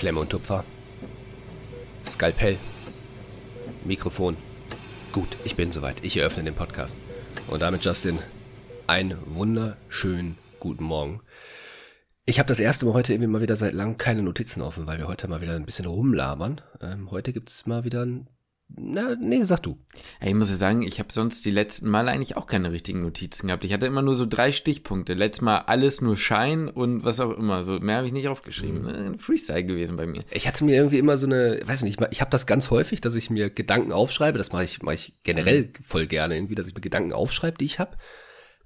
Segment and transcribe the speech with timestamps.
[0.00, 0.64] Klemme und Tupfer.
[2.06, 2.56] Skalpell.
[3.84, 4.34] Mikrofon.
[5.12, 6.02] Gut, ich bin soweit.
[6.02, 6.96] Ich eröffne den Podcast.
[7.48, 8.18] Und damit, Justin,
[8.86, 11.20] einen wunderschönen guten Morgen.
[12.24, 14.96] Ich habe das erste Mal heute irgendwie mal wieder seit langem keine Notizen offen, weil
[14.96, 16.62] wir heute mal wieder ein bisschen rumlabern.
[16.80, 18.26] Ähm, heute gibt's mal wieder ein
[18.76, 19.78] na, nee, sag du.
[20.20, 23.48] Ich muss ja sagen, ich habe sonst die letzten Male eigentlich auch keine richtigen Notizen
[23.48, 23.64] gehabt.
[23.64, 25.14] Ich hatte immer nur so drei Stichpunkte.
[25.14, 27.62] Letztes Mal alles nur Schein und was auch immer.
[27.62, 28.82] So mehr habe ich nicht aufgeschrieben.
[28.82, 29.18] Mhm.
[29.18, 30.22] Freestyle gewesen bei mir.
[30.30, 33.14] Ich hatte mir irgendwie immer so eine, weiß nicht, ich habe das ganz häufig, dass
[33.14, 34.38] ich mir Gedanken aufschreibe.
[34.38, 35.82] Das mache ich, mach ich generell mhm.
[35.84, 37.96] voll gerne irgendwie, dass ich mir Gedanken aufschreibe, die ich habe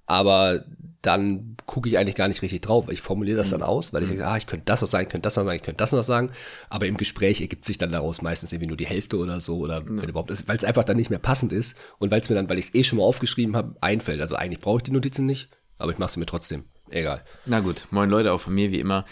[0.06, 0.64] aber
[1.04, 2.90] dann gucke ich eigentlich gar nicht richtig drauf.
[2.90, 3.66] Ich formuliere das dann mhm.
[3.66, 5.56] aus, weil ich denke, ah, ich könnte das noch sagen, ich könnte das noch sagen,
[5.56, 6.30] ich könnte das noch sagen.
[6.70, 9.80] Aber im Gespräch ergibt sich dann daraus meistens irgendwie nur die Hälfte oder so oder
[9.80, 9.86] ja.
[9.86, 12.36] wenn überhaupt ist, weil es einfach dann nicht mehr passend ist und weil es mir
[12.36, 14.20] dann, weil ich es eh schon mal aufgeschrieben habe, einfällt.
[14.20, 16.64] Also eigentlich brauche ich die Notizen nicht, aber ich mache sie mir trotzdem.
[16.90, 17.22] Egal.
[17.44, 19.04] Na gut, moin Leute, auch von mir wie immer.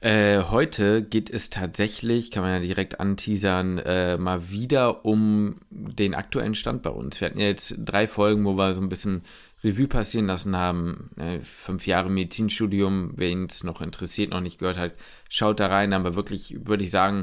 [0.00, 6.14] Äh, heute geht es tatsächlich, kann man ja direkt anteasern, äh, mal wieder um den
[6.14, 7.20] aktuellen Stand bei uns.
[7.20, 9.22] Wir hatten ja jetzt drei Folgen, wo wir so ein bisschen
[9.64, 11.10] Revue passieren lassen haben.
[11.16, 14.92] Äh, fünf Jahre Medizinstudium, wen es noch interessiert, noch nicht gehört hat,
[15.30, 17.22] schaut da rein, aber wirklich, würde ich sagen,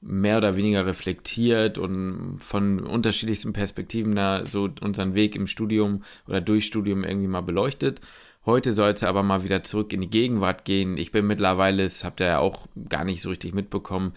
[0.00, 6.40] mehr oder weniger reflektiert und von unterschiedlichsten Perspektiven da so unseren Weg im Studium oder
[6.40, 8.00] durch Studium irgendwie mal beleuchtet.
[8.46, 10.98] Heute soll es aber mal wieder zurück in die Gegenwart gehen.
[10.98, 14.12] Ich bin mittlerweile, das habt ihr ja auch gar nicht so richtig mitbekommen,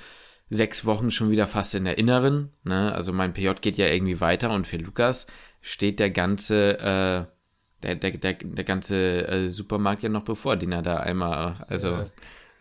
[0.49, 2.49] sechs Wochen schon wieder fast in der Inneren.
[2.63, 2.93] Ne?
[2.93, 5.27] Also mein PJ geht ja irgendwie weiter und für Lukas
[5.61, 7.36] steht der ganze äh,
[7.83, 11.89] der, der, der, der ganze äh, Supermarkt ja noch bevor, den er da einmal also
[11.89, 12.05] ja.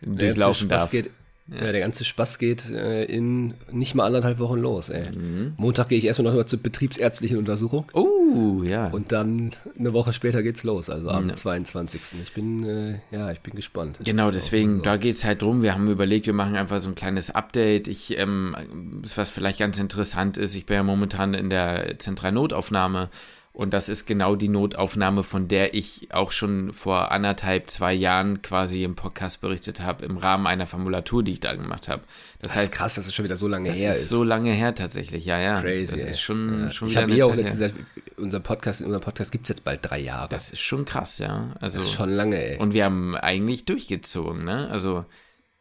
[0.01, 0.91] durchlaufen darf.
[0.91, 1.09] Geht,
[1.47, 1.65] ja.
[1.65, 1.71] ja.
[1.71, 5.09] der ganze Spaß geht äh, in nicht mal anderthalb Wochen los, ey.
[5.17, 5.53] Mhm.
[5.57, 7.85] Montag gehe ich erstmal noch mal zur betriebsärztlichen Untersuchung.
[7.93, 8.89] Oh, ja.
[8.89, 11.33] Und dann eine Woche später geht's los, also am ja.
[11.33, 12.01] 22.
[12.21, 13.99] Ich bin, äh, ja, ich bin gespannt.
[14.03, 15.63] Genau, deswegen, da geht's halt drum.
[15.63, 17.87] Wir haben überlegt, wir machen einfach so ein kleines Update.
[17.87, 23.09] Ich, ähm, was vielleicht ganz interessant ist, ich bin ja momentan in der Zentralnotaufnahme
[23.57, 28.43] und das ist genau die Notaufnahme, von der ich auch schon vor anderthalb, zwei Jahren
[28.43, 32.03] quasi im Podcast berichtet habe, im Rahmen einer Formulatur, die ich da gemacht habe.
[32.39, 34.09] Das, das heißt, ist krass, dass es schon wieder so lange her ist.
[34.09, 35.59] So lange her tatsächlich, ja, ja.
[35.59, 35.91] Crazy.
[35.91, 36.69] Das ist schon, ja.
[36.69, 37.07] schon ich wieder.
[37.07, 37.73] Ich habe eh auch letztens
[38.17, 40.29] unser Podcast, unser Podcast gibt es jetzt bald drei Jahre.
[40.29, 41.55] Das ist schon krass, ja.
[41.59, 42.59] Also, das ist schon lange, ey.
[42.59, 44.69] Und wir haben eigentlich durchgezogen, ne?
[44.69, 45.03] Also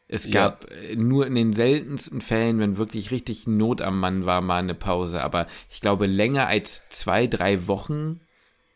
[0.08, 0.76] es gab ja.
[0.76, 4.74] Äh, nur in den seltensten Fällen, wenn wirklich richtig Not am Mann war, mal eine
[4.74, 5.22] Pause.
[5.22, 8.20] Aber ich glaube, länger als zwei, drei Wochen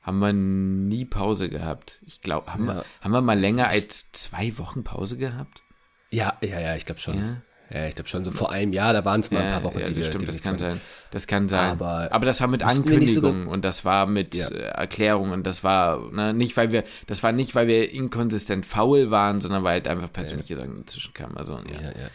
[0.02, 2.00] haben wir nie Pause gehabt.
[2.06, 2.76] Ich glaube, haben, ja.
[2.76, 5.62] wir, haben wir mal länger als zwei Wochen Pause gehabt?
[6.10, 7.18] Ja, ja, ja, ich glaube schon.
[7.18, 7.42] Ja?
[7.72, 9.78] Ja, ich glaube schon so vor einem Jahr, da waren es mal ein paar Wochen.
[9.78, 10.81] Ja, das die stimmt, das kann sein.
[11.12, 11.70] Das kann sein.
[11.70, 14.48] Aber, aber das war mit Ankündigungen und das war mit ja.
[14.48, 18.66] Äh, Erklärungen und das war ne, nicht, weil wir, das war nicht, weil wir inkonsistent
[18.66, 20.60] faul waren, sondern weil halt einfach persönliche ja.
[20.60, 21.36] Sachen dazwischen kamen.
[21.36, 21.80] Also, ja.
[21.80, 22.10] ja, ja.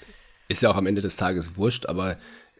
[0.47, 2.17] Ist ja auch am Ende des Tages wurscht, aber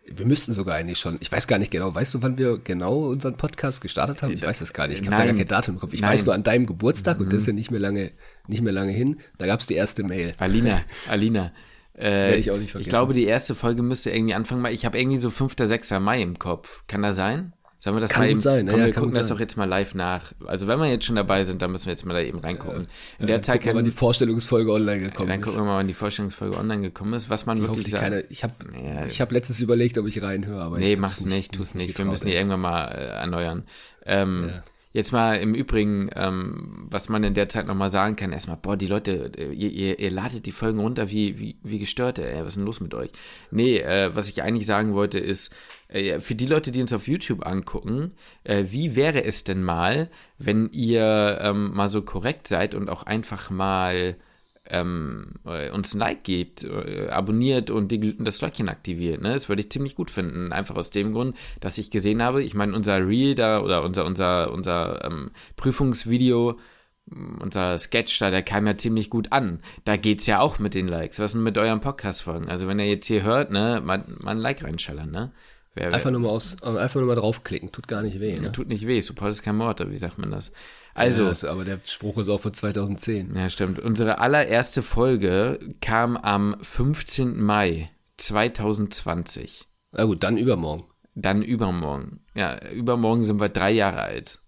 [0.07, 3.07] wir müssten sogar eigentlich schon, ich weiß gar nicht genau, weißt du, wann wir genau
[3.07, 4.33] unseren Podcast gestartet haben?
[4.33, 5.01] Ich weiß das gar nicht.
[5.01, 5.93] Ich habe da gar kein Datum im Kopf.
[5.93, 6.13] Ich Nein.
[6.13, 7.25] weiß nur an deinem Geburtstag mhm.
[7.25, 8.11] und das ist ja nicht mehr lange,
[8.47, 9.17] nicht mehr lange hin.
[9.37, 10.33] Da gab es die erste Mail.
[10.37, 11.51] Alina, Alina.
[11.97, 12.87] Äh, Werde ich auch nicht vergessen.
[12.87, 15.91] Ich glaube, die erste Folge müsste irgendwie anfangen, weil ich habe irgendwie so 5., 6.
[15.99, 16.83] Mai im Kopf.
[16.87, 17.53] Kann das sein?
[17.77, 18.67] Sollen wir das kann mal eben, sein.
[18.67, 19.35] Komm, ja, wir gucken das sein.
[19.35, 20.31] doch jetzt mal live nach.
[20.45, 22.87] Also wenn wir jetzt schon dabei sind, dann müssen wir jetzt mal da eben reingucken.
[23.19, 25.45] In der Zeit kann wann die Vorstellungsfolge online gekommen dann ist.
[25.45, 28.03] Dann gucken wir mal, wann die Vorstellungsfolge online gekommen ist, was man die wirklich sagt.
[28.03, 29.05] Keine, ich habe ja.
[29.05, 31.97] ich hab letztens überlegt, ob ich reinhöre, aber Nee, mach's nicht, nicht, tu's nicht.
[31.97, 33.65] Wir müssen die irgendwann mal äh, erneuern.
[34.05, 34.63] Ähm, ja.
[34.95, 38.77] Jetzt mal im Übrigen, ähm, was man in der Zeit nochmal sagen kann, erstmal, boah,
[38.77, 42.53] die Leute, ihr, ihr, ihr ladet die Folgen runter wie, wie, wie gestörte, ey, was
[42.53, 43.11] ist denn los mit euch?
[43.51, 45.53] Nee, äh, was ich eigentlich sagen wollte ist,
[45.89, 48.13] äh, für die Leute, die uns auf YouTube angucken,
[48.45, 53.03] äh, wie wäre es denn mal, wenn ihr ähm, mal so korrekt seid und auch
[53.03, 54.15] einfach mal
[54.69, 59.21] ähm, äh, uns ein Like gebt, äh, abonniert und die, das Glöckchen aktiviert.
[59.21, 59.33] Ne?
[59.33, 60.51] Das würde ich ziemlich gut finden.
[60.51, 64.05] Einfach aus dem Grund, dass ich gesehen habe, ich meine, unser Reel da oder unser,
[64.05, 66.57] unser, unser ähm, Prüfungsvideo,
[67.05, 69.59] mm, unser Sketch da, der kam ja ziemlich gut an.
[69.83, 71.19] Da geht es ja auch mit den Likes.
[71.19, 72.49] Was ist denn mit euren Podcast-Folgen?
[72.49, 75.31] Also wenn ihr jetzt hier hört, ne, mal, mal ein Like reinschallern, ne?
[75.75, 78.35] Wer, einfach, nur mal aus, einfach nur mal draufklicken, tut gar nicht weh.
[78.35, 78.51] Ne?
[78.53, 80.53] Tut nicht weh, Support ist kein Mord, wie sagt man das?
[80.93, 83.35] Also, ja, aber der Spruch ist auch von 2010.
[83.35, 83.79] Ja, stimmt.
[83.79, 87.43] Unsere allererste Folge kam am 15.
[87.43, 89.65] Mai 2020.
[89.91, 90.85] Na gut, dann übermorgen.
[91.13, 92.21] Dann übermorgen.
[92.35, 94.39] Ja, übermorgen sind wir drei Jahre alt.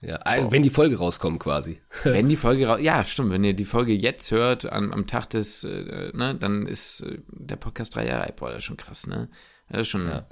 [0.00, 1.80] Ja, also wenn die Folge rauskommt quasi.
[2.02, 3.30] wenn die Folge raus, ja, stimmt.
[3.30, 7.18] Wenn ihr die Folge jetzt hört, am, am Tag des, äh, ne, dann ist äh,
[7.28, 8.36] der Podcast drei Jahre alt.
[8.36, 9.28] Boah, das ist schon krass, ne?
[9.68, 10.26] Das ist schon, ja.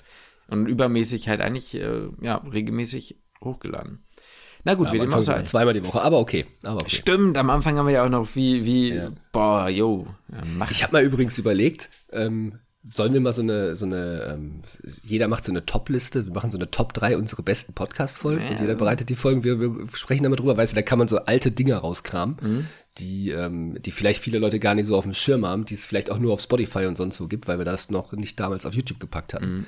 [0.51, 4.05] Und übermäßig halt eigentlich, äh, ja, regelmäßig hochgeladen.
[4.65, 5.43] Na gut, Ja, am dem auch sei.
[5.45, 6.45] zweimal die Woche, aber okay.
[6.65, 6.91] Aber okay.
[6.97, 9.11] Stimmt, am Anfang haben wir ja auch noch wie, wie, Ja.
[9.33, 12.59] boah, yo, ja, mach Ich habe mal übrigens überlegt, ähm,
[12.89, 14.63] sollen wir mal so eine, so eine, ähm,
[15.05, 18.55] jeder macht so eine Top-Liste, wir machen so eine Top 3 unsere besten Podcast-Folgen und
[18.57, 18.61] Ja.
[18.61, 21.09] jeder bereitet die Folgen, wir, wir sprechen da mal drüber, weißt du, da kann man
[21.09, 22.67] so alte Dinger rauskramen, Mhm.
[23.01, 25.85] Die, ähm, die vielleicht viele Leute gar nicht so auf dem Schirm haben, die es
[25.85, 28.67] vielleicht auch nur auf Spotify und sonst wo gibt, weil wir das noch nicht damals
[28.67, 29.67] auf YouTube gepackt hatten.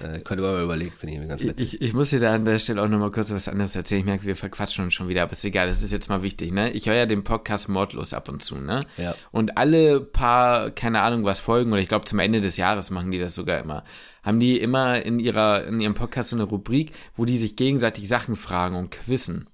[0.00, 1.74] Äh, könnte man mal überlegen, finde ich mir ganz witzig.
[1.74, 4.00] ich, ich muss dir da an der Stelle auch nochmal kurz was anderes erzählen.
[4.00, 6.52] Ich merke, wir verquatschen uns schon wieder, aber ist egal, das ist jetzt mal wichtig,
[6.52, 6.70] ne?
[6.70, 8.80] Ich höre ja den Podcast Mordlos ab und zu, ne?
[8.96, 9.14] Ja.
[9.32, 13.10] Und alle paar, keine Ahnung, was Folgen, oder ich glaube zum Ende des Jahres machen
[13.10, 13.84] die das sogar immer,
[14.22, 18.08] haben die immer in ihrer, in ihrem Podcast so eine Rubrik, wo die sich gegenseitig
[18.08, 19.48] Sachen fragen und quizzen.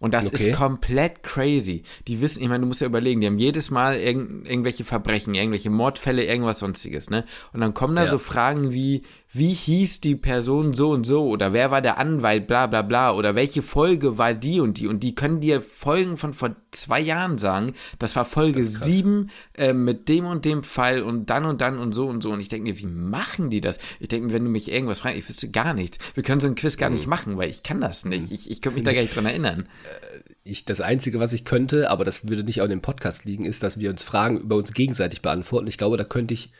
[0.00, 0.50] Und das Okay.
[0.50, 1.82] ist komplett crazy.
[2.08, 5.34] Die wissen, ich meine, du musst ja überlegen, die haben jedes Mal irgend, irgendwelche Verbrechen,
[5.34, 7.24] irgendwelche Mordfälle, irgendwas sonstiges, ne?
[7.52, 8.10] Und dann kommen da Ja.
[8.10, 9.02] so Fragen wie,
[9.36, 13.12] wie hieß die Person so und so oder wer war der Anwalt, bla bla bla
[13.12, 17.00] oder welche Folge war die und die und die können dir Folgen von vor zwei
[17.00, 21.44] Jahren sagen, das war Folge Das sieben äh, mit dem und dem Fall und dann
[21.44, 23.78] und dann und so und so und ich denke mir, wie machen die das?
[24.00, 25.98] Ich denke mir, wenn du mich irgendwas fragst, ich wüsste gar nichts.
[26.14, 26.94] Wir können so ein Quiz gar Mhm.
[26.96, 28.30] nicht machen, weil ich kann das nicht.
[28.30, 29.68] Ich, ich könnte mich da gar nicht dran erinnern.
[30.44, 33.62] Ich, das Einzige, was ich könnte, aber das würde nicht an dem Podcast liegen, ist,
[33.62, 35.66] dass wir uns Fragen über uns gegenseitig beantworten.
[35.66, 36.52] Ich glaube, da könnte ich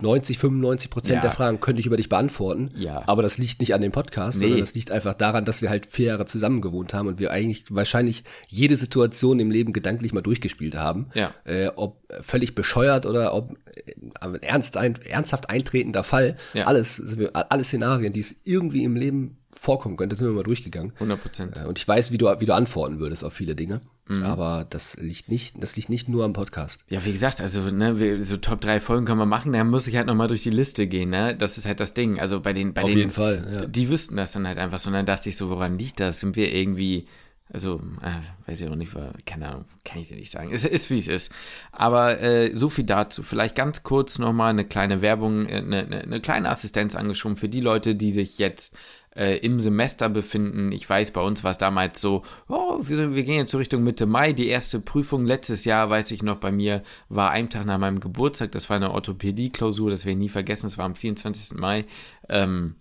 [0.00, 1.20] 90, 95 Prozent Ja.
[1.22, 2.68] der Fragen könnte ich über dich beantworten.
[2.76, 3.02] Ja.
[3.06, 4.44] Aber das liegt nicht an dem Podcast, Nee.
[4.46, 7.30] sondern das liegt einfach daran, dass wir halt vier Jahre zusammen gewohnt haben und wir
[7.30, 11.06] eigentlich wahrscheinlich jede Situation im Leben gedanklich mal durchgespielt haben.
[11.14, 11.32] Ja.
[11.44, 16.36] Äh, ob völlig bescheuert oder ob äh, ernst ein, ernsthaft eintretender Fall.
[16.54, 16.64] Ja.
[16.64, 20.92] Alles, wir, alle Szenarien, die es irgendwie im Leben vorkommen könnte, sind wir mal durchgegangen.
[20.94, 21.56] 100 Prozent.
[21.56, 23.80] Äh, Und ich weiß, wie du, wie du antworten würdest auf viele Dinge.
[24.08, 24.22] Mhm.
[24.22, 26.84] Aber das liegt nicht, das liegt nicht nur am Podcast.
[26.90, 29.96] Ja, wie gesagt, also, ne, so Top 3 Folgen können wir machen, da muss ich
[29.96, 31.34] halt nochmal durch die Liste gehen, ne?
[31.34, 32.20] Das ist halt das Ding.
[32.20, 33.66] Also bei den, bei Auf den, jeden Fall, ja.
[33.66, 34.90] die wüssten das dann halt einfach so.
[34.90, 36.20] Und dann dachte ich so, woran liegt das?
[36.20, 37.06] Sind wir irgendwie,
[37.50, 38.92] also, äh, weiß ich auch nicht,
[39.24, 40.50] keine Ahnung, kann ich dir nicht sagen.
[40.52, 41.32] Es ist, wie es ist.
[41.72, 43.22] Aber äh, so viel dazu.
[43.22, 47.48] Vielleicht ganz kurz nochmal eine kleine Werbung, äh, eine, eine, eine kleine Assistenz angeschoben für
[47.48, 48.76] die Leute, die sich jetzt
[49.16, 50.72] äh, im Semester befinden.
[50.72, 53.84] Ich weiß, bei uns war es damals so, oh, wir, wir gehen jetzt so Richtung
[53.84, 54.32] Mitte Mai.
[54.32, 58.00] Die erste Prüfung letztes Jahr, weiß ich noch, bei mir war ein Tag nach meinem
[58.00, 58.52] Geburtstag.
[58.52, 60.66] Das war eine Orthopädie-Klausur, das werde ich nie vergessen.
[60.66, 61.58] Das war am 24.
[61.58, 61.84] Mai.
[62.28, 62.76] Ähm,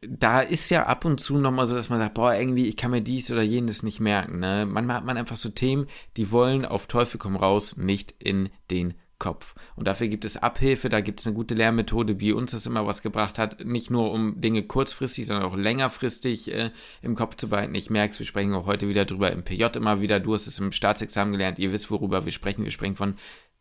[0.00, 2.92] da ist ja ab und zu nochmal so, dass man sagt, boah, irgendwie, ich kann
[2.92, 4.38] mir dies oder jenes nicht merken.
[4.38, 4.66] Ne?
[4.66, 5.86] Manchmal hat man einfach so Themen,
[6.16, 9.54] die wollen auf Teufel komm raus nicht in den Kopf.
[9.74, 12.86] Und dafür gibt es Abhilfe, da gibt es eine gute Lehrmethode, wie uns das immer
[12.86, 13.64] was gebracht hat.
[13.64, 16.70] Nicht nur um Dinge kurzfristig, sondern auch längerfristig äh,
[17.02, 17.74] im Kopf zu behalten.
[17.74, 20.20] Ich merke es, wir sprechen auch heute wieder drüber im PJ immer wieder.
[20.20, 22.64] Du hast es im Staatsexamen gelernt, ihr wisst, worüber wir sprechen.
[22.64, 23.14] Wir sprechen von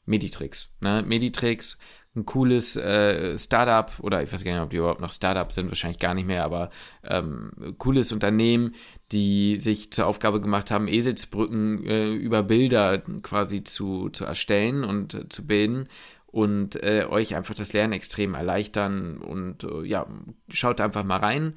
[0.06, 0.77] Meditrix.
[0.81, 1.04] Ne?
[1.06, 1.77] Meditrix,
[2.18, 5.69] ein cooles äh, Startup, oder ich weiß gar nicht, ob die überhaupt noch Startup sind,
[5.69, 6.69] wahrscheinlich gar nicht mehr, aber
[7.04, 8.75] ähm, cooles Unternehmen,
[9.12, 15.14] die sich zur Aufgabe gemacht haben, Eselsbrücken äh, über Bilder quasi zu, zu erstellen und
[15.14, 15.88] äh, zu bilden
[16.28, 20.08] und äh, euch einfach das Lernen extrem erleichtern und äh, ja,
[20.50, 21.54] schaut einfach mal rein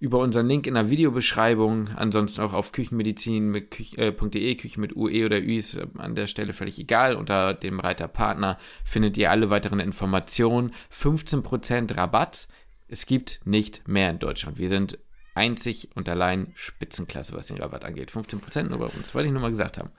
[0.00, 4.12] über unseren Link in der Videobeschreibung, ansonsten auch auf küchenmedizin mit küch, äh,
[4.54, 7.14] Küche mit UE oder Ü ist an der Stelle völlig egal.
[7.14, 10.72] Unter dem Reiter Partner findet ihr alle weiteren Informationen.
[10.90, 12.48] 15% Rabatt.
[12.88, 14.58] Es gibt nicht mehr in Deutschland.
[14.58, 14.98] Wir sind
[15.34, 18.10] einzig und allein Spitzenklasse, was den Rabatt angeht.
[18.10, 19.90] 15% nur bei uns, wollte ich nur mal gesagt haben.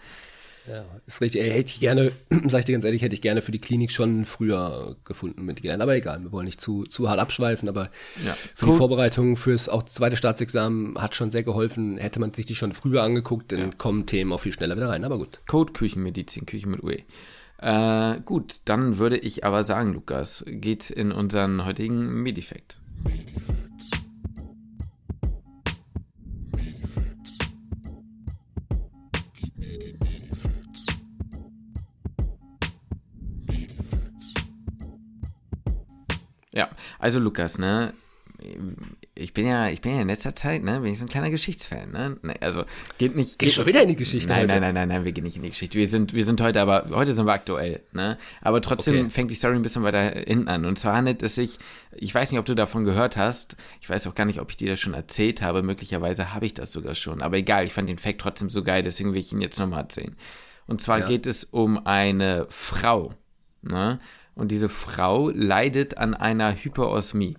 [0.68, 1.42] Ja, ist richtig.
[1.42, 2.12] Hätte ich gerne,
[2.48, 5.62] sag ich dir ganz ehrlich, hätte ich gerne für die Klinik schon früher gefunden mit
[5.62, 5.82] gelernt.
[5.82, 7.90] Aber egal, wir wollen nicht zu, zu hart abschweifen, aber
[8.26, 8.34] Ja.
[8.56, 8.72] für Cool.
[8.74, 11.98] die Vorbereitung fürs auch zweite Staatsexamen hat schon sehr geholfen.
[11.98, 15.04] Hätte man sich die schon früher angeguckt, dann kommen Themen auch viel schneller wieder rein.
[15.04, 15.40] Aber gut.
[15.48, 16.98] Code Küchenmedizin, Küche mit UE.
[17.58, 22.80] Äh, gut, dann würde ich aber sagen, Lukas, geht's in unseren heutigen Medifekt.
[36.54, 37.94] Ja, also Lukas, ne?
[39.14, 41.30] Ich bin ja, ich bin ja in letzter Zeit, ne, bin ich so ein kleiner
[41.30, 42.18] Geschichtsfan, ne?
[42.24, 42.64] Ne, Also
[42.98, 43.38] geht nicht.
[43.38, 44.48] Gehst geht, schon wieder in die Geschichte Nein, heute?
[44.54, 45.78] nein, nein, nein, nein, wir gehen nicht in die Geschichte.
[45.78, 48.18] Wir sind, wir sind heute aber, heute sind wir aktuell, ne?
[48.42, 49.10] Aber trotzdem Okay.
[49.12, 50.66] fängt die Story ein bisschen weiter hinten an.
[50.66, 51.60] Und zwar handelt es sich,
[51.92, 53.58] ich weiß nicht, ob du davon gehört hast.
[53.80, 55.62] Ich weiß auch gar nicht, ob ich dir das schon erzählt habe.
[55.62, 57.22] Möglicherweise habe ich das sogar schon.
[57.22, 59.82] Aber egal, ich fand den Fact trotzdem so geil, deswegen will ich ihn jetzt nochmal
[59.82, 60.16] erzählen.
[60.66, 61.08] Und zwar Ja.
[61.08, 63.14] geht es um eine Frau,
[63.62, 64.00] ne?
[64.36, 67.38] Und diese Frau leidet an einer Hyperosmie.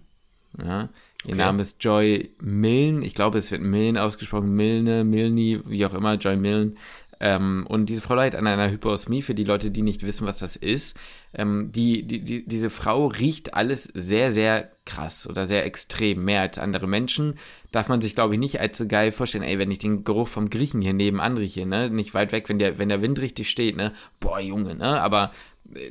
[0.63, 0.89] Ja?
[1.25, 1.37] Ihr Okay.
[1.37, 3.05] Name ist Joy Milne.
[3.07, 4.55] Ich glaube, es wird Milne ausgesprochen.
[4.55, 6.75] Milne, Milne, wie auch immer, Joy Milne.
[7.23, 10.39] Ähm, und diese Frau leidet an einer Hyperosmie, für die Leute, die nicht wissen, was
[10.39, 10.99] das ist.
[11.33, 16.41] Ähm, die, die, die, diese Frau riecht alles sehr, sehr krass oder sehr extrem, mehr
[16.41, 17.35] als andere Menschen.
[17.71, 20.27] Darf man sich, glaube ich, nicht als so geil vorstellen, ey, wenn ich den Geruch
[20.27, 23.49] vom Griechen hier nebenan rieche, ne, nicht weit weg, wenn der, wenn der Wind richtig
[23.49, 25.31] steht, ne, boah, Junge, ne, aber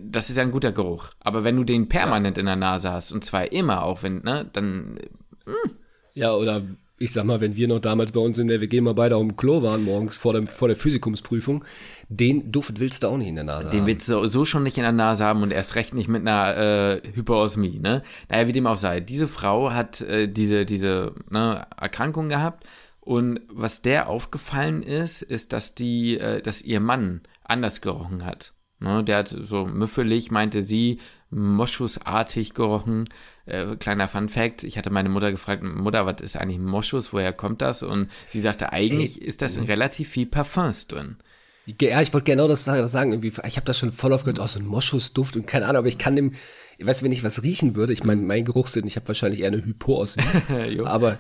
[0.01, 1.09] das ist ja ein guter Geruch.
[1.19, 2.41] Aber wenn du den permanent ja.
[2.41, 4.99] in der Nase hast, und zwar immer auch, wenn, ne, dann.
[5.45, 5.53] Mh.
[5.63, 5.71] Hm.
[6.13, 6.63] Ja, oder
[7.01, 9.23] ich sag mal, wenn wir noch damals bei uns in der WG mal beide auf
[9.23, 11.63] dem Klo waren morgens vor der, vor der Physikumsprüfung,
[12.09, 13.77] den Duft willst du auch nicht in der Nase den haben.
[13.79, 16.21] Den willst du so schon nicht in der Nase haben und erst recht nicht mit
[16.21, 18.03] einer äh, Hyperosmie, ne?
[18.29, 18.99] Naja, wie dem auch sei.
[18.99, 22.67] Diese Frau hat äh, diese, diese ne, Erkrankung gehabt
[22.99, 28.53] und was der aufgefallen ist, ist, dass die, äh, dass ihr Mann anders gerochen hat.
[28.81, 33.07] Ne, der hat so müffelig, meinte sie, moschusartig gerochen.
[33.45, 37.31] Äh, kleiner Fun Fact, ich hatte meine Mutter gefragt, Mutter, was ist eigentlich Moschus, woher
[37.31, 37.83] kommt das?
[37.83, 41.17] Und sie sagte, eigentlich ist das in relativ viel Parfums drin.
[41.79, 43.11] Ja, ich wollte genau das sagen.
[43.11, 45.87] Irgendwie, ich habe das schon voll aufgehört, oh, so ein Moschusduft und keine Ahnung, aber
[45.87, 46.33] ich kann dem,
[46.79, 49.49] ich weiß, wenn ich was riechen würde, ich meine, mein Geruchssinn, ich habe wahrscheinlich eher
[49.49, 50.23] eine Hypoosmie,
[50.85, 51.19] aber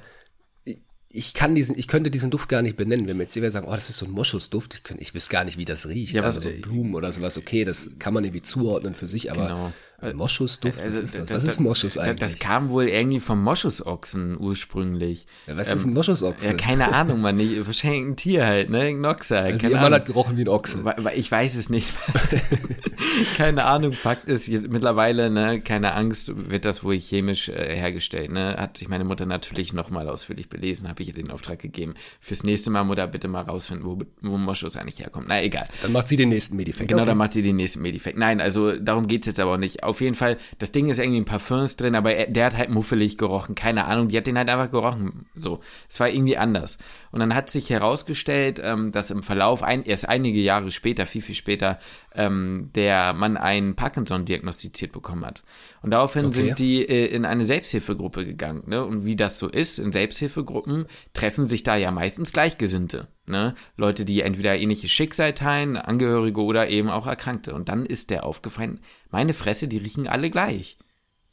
[1.13, 3.07] ich kann diesen, ich könnte diesen Duft gar nicht benennen.
[3.07, 5.43] Wenn mir jetzt jemand sagen, oh, das ist so ein Moschusduft, ich, ich wüsste gar
[5.43, 6.13] nicht, wie das riecht.
[6.13, 9.47] Ja, also so Blumen oder sowas, okay, das kann man irgendwie zuordnen für sich, aber
[9.47, 9.73] genau.
[10.01, 11.29] Äh, Moschusduft, also, was ist das?
[11.29, 12.19] Was ist Moschus eigentlich?
[12.19, 15.27] Das kam wohl irgendwie vom Moschusochsen ursprünglich.
[15.47, 16.47] Ja, was ähm, ist ein Moschusochse?
[16.47, 19.37] Ja, keine Ahnung, man, nicht, wahrscheinlich ein Tier halt, ne, ein Ochse.
[19.37, 20.83] Also ihr Mann hat gerochen wie ein Ochse.
[21.15, 21.87] Ich weiß es nicht.
[23.37, 28.55] keine Ahnung, Fakt ist, mittlerweile, ne, keine Angst, wird das wohl chemisch äh, hergestellt, ne,
[28.57, 31.95] hat sich meine Mutter natürlich nochmal ausführlich belesen, habe ich ihr den Auftrag gegeben.
[32.19, 35.27] Fürs nächste Mal, Mutter, bitte mal rausfinden, wo, wo Moschus eigentlich herkommt.
[35.27, 35.67] Na, egal.
[35.81, 36.87] Dann macht sie den nächsten Medifekt.
[36.89, 37.09] Genau, okay.
[37.09, 38.17] dann macht sie den nächsten Medifekt.
[38.17, 39.83] Nein, also darum geht es jetzt aber auch nicht.
[39.91, 42.69] Auf jeden Fall, das Ding ist irgendwie in Parfums drin, aber er, der hat halt
[42.69, 43.55] muffelig gerochen.
[43.55, 45.25] Keine Ahnung, die hat den halt einfach gerochen.
[45.35, 46.77] So, es war irgendwie anders.
[47.11, 51.21] Und dann hat sich herausgestellt, ähm, dass im Verlauf, ein, erst einige Jahre später, viel,
[51.21, 51.79] viel später,
[52.15, 55.43] ähm, der Mann einen Parkinson diagnostiziert bekommen hat.
[55.81, 56.35] Und daraufhin okay.
[56.35, 58.63] sind die äh, in eine Selbsthilfegruppe gegangen.
[58.67, 58.83] Ne?
[58.85, 63.07] Und wie das so ist, in Selbsthilfegruppen treffen sich da ja meistens Gleichgesinnte.
[63.25, 63.55] Ne?
[63.75, 67.53] Leute, die entweder ähnliches Schicksal teilen, Angehörige oder eben auch Erkrankte.
[67.53, 70.77] Und dann ist der aufgefallen, meine Fresse, die riechen alle gleich.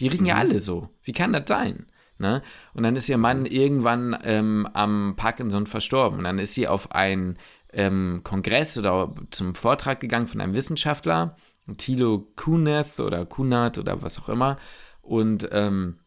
[0.00, 0.28] Die riechen mhm.
[0.28, 0.88] ja alle so.
[1.02, 1.87] Wie kann das sein?
[2.18, 2.42] Ne?
[2.75, 6.18] Und dann ist ihr Mann irgendwann ähm, am Parkinson verstorben.
[6.18, 7.38] Und dann ist sie auf einen
[7.72, 11.37] ähm, Kongress oder zum Vortrag gegangen von einem Wissenschaftler,
[11.76, 14.56] Thilo Kuneth oder Kunat oder was auch immer.
[15.02, 15.98] Und ähm,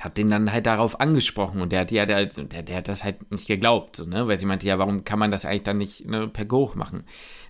[0.00, 3.02] hat den dann halt darauf angesprochen und der hat ja, der, der, der hat das
[3.02, 4.28] halt nicht geglaubt, so, ne?
[4.28, 7.04] Weil sie meinte, ja, warum kann man das eigentlich dann nicht ne, per Geruch machen?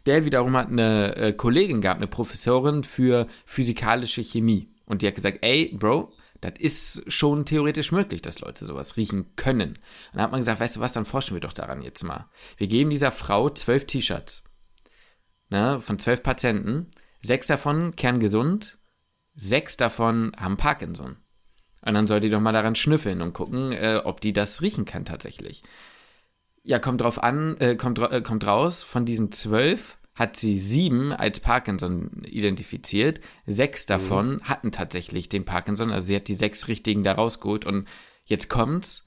[0.06, 4.70] Der wiederum hat eine äh, Kollegin gehabt, eine Professorin für physikalische Chemie.
[4.87, 9.35] Und die hat gesagt, ey, Bro, das ist schon theoretisch möglich, dass Leute sowas riechen
[9.37, 9.71] können.
[9.71, 12.28] Und dann hat man gesagt, weißt du was, dann forschen wir doch daran jetzt mal.
[12.57, 14.45] Wir geben dieser Frau zwölf T-Shirts.
[15.50, 16.90] Ne, von zwölf Patienten.
[17.21, 18.78] Sechs davon kerngesund,
[19.35, 21.16] sechs davon haben Parkinson.
[21.80, 24.85] Und dann soll die doch mal daran schnüffeln und gucken, äh, ob die das riechen
[24.85, 25.62] kann tatsächlich.
[26.62, 31.12] Ja, kommt drauf an, äh, kommt, äh, kommt raus, von diesen zwölf hat sie sieben
[31.12, 33.20] als Parkinson identifiziert.
[33.46, 33.88] Sechs mhm.
[33.88, 34.42] davon mhm.
[34.42, 37.64] hatten tatsächlich den Parkinson, also sie hat die sechs richtigen da rausgeholt.
[37.64, 37.87] Und
[38.25, 39.04] jetzt kommt's,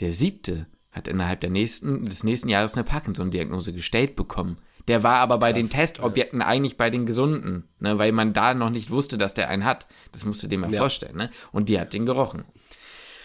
[0.00, 4.58] der siebte hat innerhalb der nächsten, des nächsten Jahres eine Parkinson-Diagnose gestellt bekommen.
[4.88, 6.46] Der war aber bei Krass, den Testobjekten ja.
[6.46, 9.86] eigentlich bei den Gesunden, ne, weil man da noch nicht wusste, dass der einen hat.
[10.12, 10.78] Das musst du dir mal ja.
[10.78, 11.16] vorstellen.
[11.16, 11.30] Ne?
[11.52, 12.44] Und die hat den gerochen.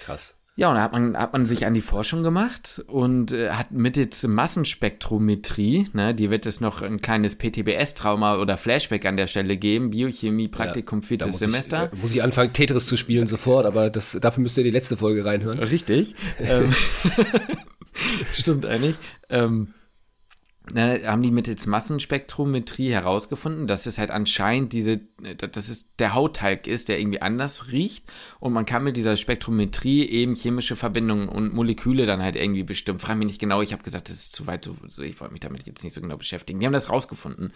[0.02, 0.39] Krass.
[0.60, 3.72] Ja, und da hat man, hat man sich an die Forschung gemacht und äh, hat
[3.72, 9.56] mittels Massenspektrometrie, ne, die wird es noch ein kleines PTBS-Trauma oder Flashback an der Stelle
[9.56, 11.90] geben, Biochemie-Praktikum ja, viertes Semester.
[11.94, 14.70] Ich, äh, muss ich anfangen, Tetris zu spielen sofort, aber das, dafür müsst ihr die
[14.70, 15.60] letzte Folge reinhören.
[15.60, 16.14] Richtig.
[16.40, 16.74] ähm,
[18.34, 18.98] Stimmt eigentlich.
[19.30, 19.70] Ähm,
[20.74, 25.02] ne, haben die mittels Massenspektrometrie herausgefunden, dass es halt anscheinend diese,
[25.38, 28.06] dass es der Hautteig ist, der irgendwie anders riecht
[28.40, 33.00] und man kann mit dieser Spektrometrie eben chemische Verbindungen und Moleküle dann halt irgendwie bestimmen.
[33.00, 35.66] Frag mich nicht genau, ich habe gesagt, das ist zu weit, ich wollte mich damit
[35.66, 36.60] jetzt nicht so genau beschäftigen.
[36.60, 37.54] Die haben das rausgefunden,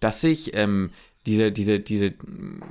[0.00, 0.90] dass sich ähm,
[1.26, 2.14] diese, diese, diese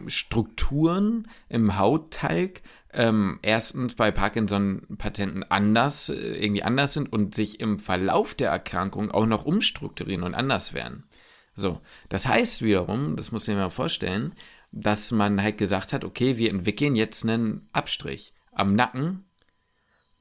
[0.07, 2.61] Strukturen im Hautteig
[2.91, 9.11] ähm, erstens bei Parkinson-Patienten anders, äh, irgendwie anders sind und sich im Verlauf der Erkrankung
[9.11, 11.03] auch noch umstrukturieren und anders werden.
[11.53, 14.33] So, das heißt wiederum, das muss ich mir mal vorstellen,
[14.71, 19.26] dass man halt gesagt hat, okay, wir entwickeln jetzt einen Abstrich am Nacken,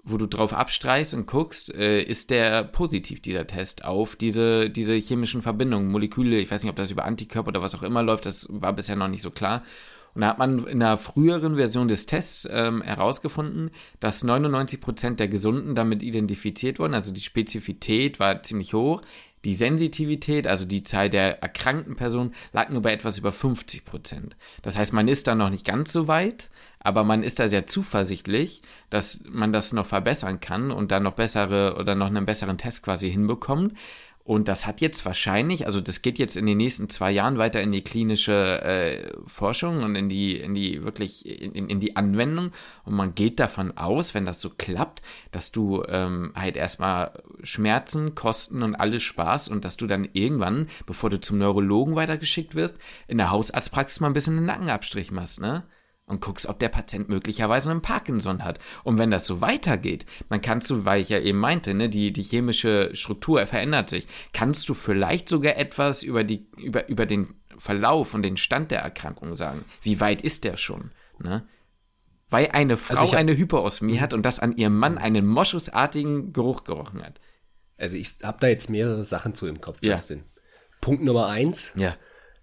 [0.07, 4.95] wo du drauf abstreichst und guckst, äh, ist der positiv, dieser Test, auf diese, diese
[4.95, 8.25] chemischen Verbindungen, Moleküle, ich weiß nicht, ob das über Antikörper oder was auch immer läuft,
[8.25, 9.63] das war bisher noch nicht so klar.
[10.15, 13.71] Und da hat man in einer früheren Version des Tests ähm, herausgefunden,
[14.01, 16.95] dass 99% der Gesunden damit identifiziert wurden.
[16.95, 19.03] Also die Spezifität war ziemlich hoch.
[19.45, 24.37] Die Sensitivität, also die Zahl der erkrankten Personen, lag nur bei etwas über 50 Prozent.
[24.63, 26.49] Das heißt, man ist da noch nicht ganz so weit,
[26.87, 31.15] aber man ist da sehr zuversichtlich, dass man das noch verbessern kann und dann noch
[31.15, 33.75] bessere oder noch einen besseren Test quasi hinbekommt.
[34.23, 37.61] Und das hat jetzt wahrscheinlich, also das geht jetzt in den nächsten zwei Jahren weiter
[37.61, 42.53] in die klinische äh, Forschung und in die, in die wirklich, in, in die Anwendung.
[42.85, 45.03] Und man geht davon aus, wenn das so klappt,
[45.33, 50.69] dass du ähm, halt erstmal Schmerzen, Kosten und alles Spaß und dass du dann irgendwann,
[50.87, 52.77] bevor du zum Neurologen weitergeschickt wirst,
[53.09, 55.65] in der Hausarztpraxis mal ein bisschen einen Nackenabstrich machst, ne?
[56.07, 58.61] Und guckst, ob der Patient möglicherweise einen Parkinson hat.
[58.85, 62.13] Und wenn das so weitergeht, dann kannst du, weil ich ja eben meinte, ne, die,
[62.13, 67.35] die chemische Struktur verändert sich, kannst du vielleicht sogar etwas über, die, über, über den
[67.59, 69.65] Verlauf und den Stand der Erkrankung sagen.
[69.83, 70.93] Wie weit ist der schon?
[71.19, 71.47] Ne?
[72.29, 76.65] Weil eine Frau also eine Hyperosmie hat und das an ihrem Mann einen moschusartigen Geruch
[76.65, 77.21] gerochen hat.
[77.79, 80.19] Also ich habe da jetzt mehrere Sachen zu im Kopf, Justin.
[80.19, 80.25] Ja.
[80.81, 81.73] Punkt Nummer eins.
[81.77, 81.97] Ja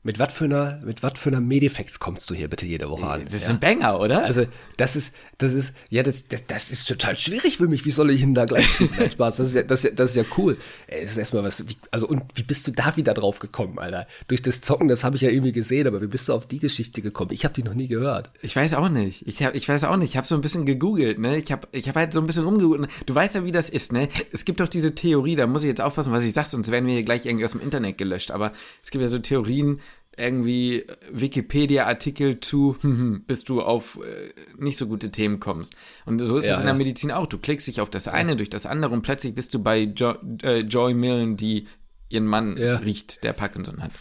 [0.04, 3.08] mit was für einer, mit was für einer Medifex kommst du hier bitte jede Woche
[3.08, 3.24] an?
[3.24, 3.54] Das ist ja?
[3.54, 4.24] ein Banger, oder?
[4.24, 4.46] Also,
[4.76, 7.86] das ist, das ist, ja, das, das, das ist total schwierig für mich.
[7.86, 8.90] Wie soll ich ihn da gleich ziehen?
[8.98, 9.38] Nein, Spaß.
[9.38, 10.58] Das ist ja, das ist ja, das ist ja cool.
[10.88, 13.80] Ey, das ist erstmal was, wie, also, und wie bist du da wieder drauf gekommen,
[13.80, 14.06] Alter?
[14.28, 16.60] Durch das Zocken, das habe ich ja irgendwie gesehen, aber wie bist du auf die
[16.60, 17.32] Geschichte gekommen?
[17.32, 18.32] Ich habe die noch nie gehört.
[18.42, 19.26] Ich weiß auch nicht.
[19.26, 20.10] Ich, hab, ich weiß auch nicht.
[20.10, 21.38] Ich habe so ein bisschen gegoogelt, ne?
[21.38, 22.90] Ich habe ich hab halt so ein bisschen rumgegoogelt.
[23.06, 24.10] Du weißt ja, wie das ist, ne?
[24.34, 26.88] Es gibt doch diese Theorie, da muss ich jetzt aufpassen, was ich sage, sonst werden
[26.88, 28.32] wir hier gleich irgendwie aus dem Internet gelöscht.
[28.32, 29.80] Aber es gibt ja so Theorien,
[30.18, 32.78] irgendwie Wikipedia-Artikel zu,
[33.28, 35.74] bis du auf äh, nicht so gute Themen kommst.
[36.06, 37.28] Und so ist es ja, in der Medizin auch.
[37.28, 38.36] Du klickst dich auf das eine ja.
[38.36, 41.68] durch das andere und plötzlich bist du bei jo äh, Joy Millen, die
[42.10, 43.92] ihren Mann riecht, der Parkinson hat.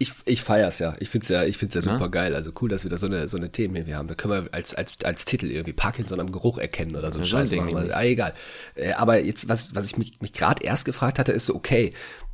[0.00, 0.94] Ich, ich feier's ja.
[1.00, 2.06] Ich find's ja, ich find's ja super ja?
[2.06, 2.34] geil.
[2.36, 4.06] Also cool, dass wir da so eine, so eine Themen hier haben.
[4.06, 7.18] Da können wir als, als, als Titel irgendwie Parkinson am Geruch erkennen oder so.
[7.18, 7.74] Ja, Scheiße machen.
[7.74, 7.96] Wir.
[7.96, 8.32] Ah, egal.
[8.76, 11.92] Äh, aber jetzt, was, was ich mich, mich gerade erst gefragt hatte, ist so, okay,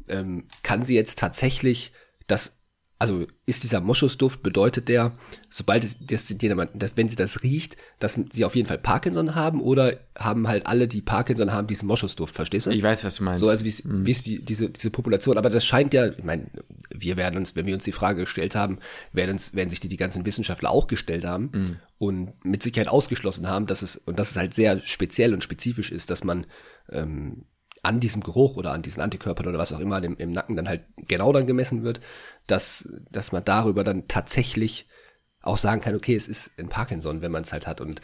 [0.08, 1.92] ähm, kann sie jetzt tatsächlich
[2.26, 2.60] das
[3.04, 5.12] also ist dieser Moschusduft, bedeutet der,
[5.50, 9.60] sobald es, das, das, wenn sie das riecht, dass sie auf jeden Fall Parkinson haben
[9.60, 12.70] oder haben halt alle, die Parkinson haben, diesen Moschusduft, verstehst du?
[12.70, 13.40] Ich weiß, was du meinst.
[13.40, 14.06] So, also wie ist, mhm.
[14.06, 16.46] wie ist die, diese, diese Population, aber das scheint ja, ich meine,
[16.88, 18.78] wir werden uns, wenn wir uns die Frage gestellt haben,
[19.12, 21.76] werden, uns, werden sich die, die ganzen Wissenschaftler auch gestellt haben mhm.
[21.98, 25.92] und mit Sicherheit ausgeschlossen haben, dass es, und dass es halt sehr speziell und spezifisch
[25.92, 26.46] ist, dass man
[26.90, 27.44] ähm,
[27.84, 30.68] an diesem Geruch oder an diesen Antikörpern oder was auch immer im, im Nacken dann
[30.68, 32.00] halt genau dann gemessen wird,
[32.46, 34.86] dass, dass man darüber dann tatsächlich
[35.40, 38.00] auch sagen kann, okay, es ist ein Parkinson, wenn man es halt hat und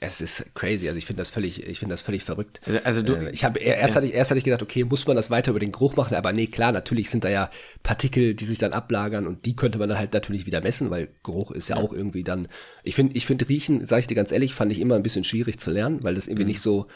[0.00, 2.60] es ist crazy, also ich finde das völlig, ich finde das völlig verrückt.
[2.66, 3.96] Also, also du, äh, ich habe erst ja.
[3.96, 6.14] hatte ich erst hatte ich gedacht, okay, muss man das weiter über den Geruch machen,
[6.14, 7.50] aber nee, klar, natürlich sind da ja
[7.82, 11.08] Partikel, die sich dann ablagern und die könnte man dann halt natürlich wieder messen, weil
[11.22, 11.82] Geruch ist ja, ja.
[11.82, 12.48] auch irgendwie dann.
[12.82, 15.24] Ich finde, ich finde riechen, sage ich dir ganz ehrlich, fand ich immer ein bisschen
[15.24, 16.50] schwierig zu lernen, weil das irgendwie mhm.
[16.50, 16.88] nicht so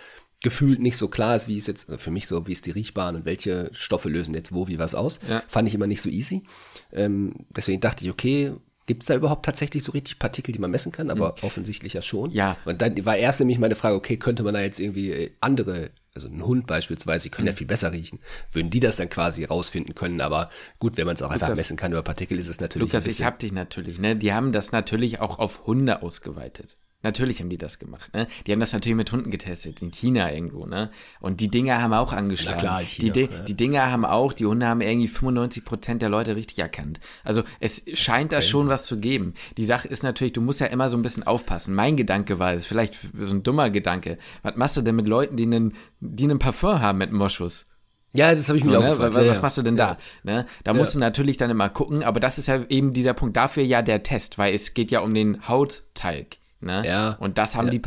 [0.43, 3.17] gefühlt nicht so klar ist, wie es jetzt für mich so, wie ist die Riechbahn
[3.17, 5.21] und welche Stoffe lösen jetzt wo wie was aus.
[5.29, 5.43] Ja.
[5.49, 6.45] Fand ich immer nicht so easy.
[6.93, 8.55] Ähm, deswegen dachte ich, okay,
[8.87, 11.11] gibt es da überhaupt tatsächlich so richtig Partikel, die man messen kann?
[11.11, 11.47] Aber mhm.
[11.47, 12.31] offensichtlich ja schon.
[12.31, 12.57] Ja.
[12.65, 15.91] Und dann war erst nämlich meine Frage, okay, könnte man da jetzt irgendwie äh, andere,
[16.15, 17.53] also ein Hund beispielsweise, die können mhm.
[17.53, 18.19] ja viel besser riechen,
[18.51, 20.21] würden die das dann quasi rausfinden können?
[20.23, 22.89] Aber gut, wenn man es auch Lukas, einfach messen kann über Partikel, ist es natürlich.
[22.89, 24.17] Lukas, ich hab dich natürlich, ne?
[24.17, 26.79] Die haben das natürlich auch auf Hunde ausgeweitet.
[27.03, 28.27] Natürlich haben die das gemacht, ne?
[28.47, 30.91] Die haben das natürlich mit Hunden getestet, in China irgendwo, ne?
[31.21, 32.59] Und die Dinger haben auch angeschlagen.
[32.63, 33.43] Na klar, China, die, ja.
[33.45, 37.01] die Dinger haben auch, die Hunde haben irgendwie 95 Prozent der Leute richtig erkannt.
[37.25, 39.33] Also es das scheint da schon was zu geben.
[39.57, 41.75] Die Sache ist natürlich, du musst ja immer so ein bisschen aufpassen.
[41.75, 44.19] Mein Gedanke war, es ist vielleicht so ein dummer Gedanke.
[44.43, 47.67] Was machst du denn mit Leuten, die einen, die einen Parfum haben mit Moschus?
[48.13, 48.91] Ja, das habe ich so, mir auch ne?
[48.91, 49.15] gefragt.
[49.15, 49.97] Was, ja, machst du denn ja.
[50.25, 50.31] da?
[50.31, 50.47] Ne?
[50.65, 53.63] Da musst du natürlich dann immer gucken, aber das ist ja eben dieser Punkt dafür
[53.63, 56.40] ja der Test, weil es geht ja um den Hautteig.
[56.61, 56.87] Ne?
[56.87, 57.17] Ja.
[57.21, 57.79] Und das haben ja.
[57.79, 57.83] die,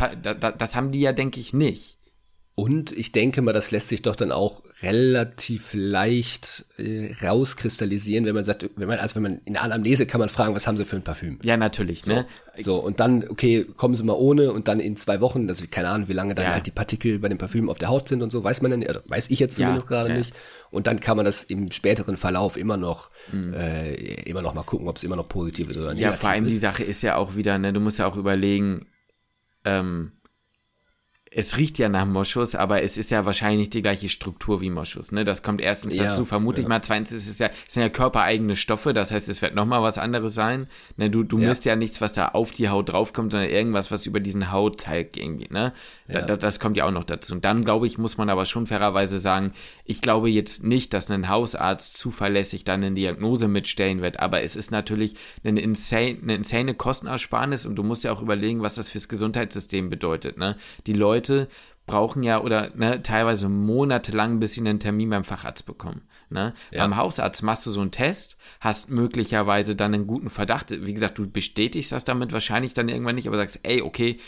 [0.57, 1.97] das haben die ja, denke ich, nicht.
[2.55, 8.35] Und ich denke mal, das lässt sich doch dann auch relativ leicht äh, rauskristallisieren, wenn
[8.35, 10.77] man sagt, wenn man, also wenn man in der Anamnese kann man fragen, was haben
[10.77, 11.39] sie für ein Parfüm?
[11.41, 12.27] Ja, natürlich, so, ne?
[12.59, 15.89] So, und dann, okay, kommen sie mal ohne und dann in zwei Wochen, also keine
[15.89, 16.51] Ahnung, wie lange dann ja.
[16.51, 18.83] halt die Partikel bei dem Parfüm auf der Haut sind und so, weiß man dann,
[18.83, 20.17] also weiß ich jetzt zumindest ja, gerade ja.
[20.17, 20.33] nicht.
[20.69, 23.53] Und dann kann man das im späteren Verlauf immer noch, mhm.
[23.53, 23.93] äh,
[24.29, 26.03] immer noch mal gucken, ob es immer noch positiv ist oder nicht.
[26.03, 26.53] Ja, vor allem ist.
[26.53, 28.85] die Sache ist ja auch wieder, ne, du musst ja auch überlegen,
[29.65, 30.11] ähm,
[31.35, 35.11] es riecht ja nach Moschus, aber es ist ja wahrscheinlich die gleiche Struktur wie Moschus.
[35.11, 35.23] Ne?
[35.23, 36.65] Das kommt erstens ja, dazu, vermute ja.
[36.65, 36.81] ich mal.
[36.81, 39.97] Zweitens ist es ja, es sind ja körpereigene Stoffe, das heißt, es wird nochmal was
[39.97, 40.67] anderes sein.
[40.97, 41.09] Ne?
[41.09, 41.49] Du, du ja.
[41.49, 45.09] misst ja nichts, was da auf die Haut draufkommt, sondern irgendwas, was über diesen Hautteil
[45.15, 45.73] irgendwie, ne?
[46.07, 47.33] Da, da, das kommt ja auch noch dazu.
[47.33, 49.53] Und dann, glaube ich, muss man aber schon fairerweise sagen,
[49.85, 54.55] ich glaube jetzt nicht, dass ein Hausarzt zuverlässig dann eine Diagnose mitstellen wird, aber es
[54.55, 58.89] ist natürlich eine insane, eine insane Kostenersparnis und du musst ja auch überlegen, was das
[58.89, 60.37] fürs Gesundheitssystem bedeutet.
[60.37, 60.57] Ne?
[60.87, 61.22] Die Leute
[61.85, 66.01] brauchen ja oder ne, teilweise monatelang, bis sie einen Termin beim Facharzt bekommen.
[66.29, 66.53] Ne?
[66.71, 66.83] Ja.
[66.83, 70.71] Beim Hausarzt machst du so einen Test, hast möglicherweise dann einen guten Verdacht.
[70.71, 74.19] Wie gesagt, du bestätigst das damit wahrscheinlich dann irgendwann nicht, aber sagst, ey, okay,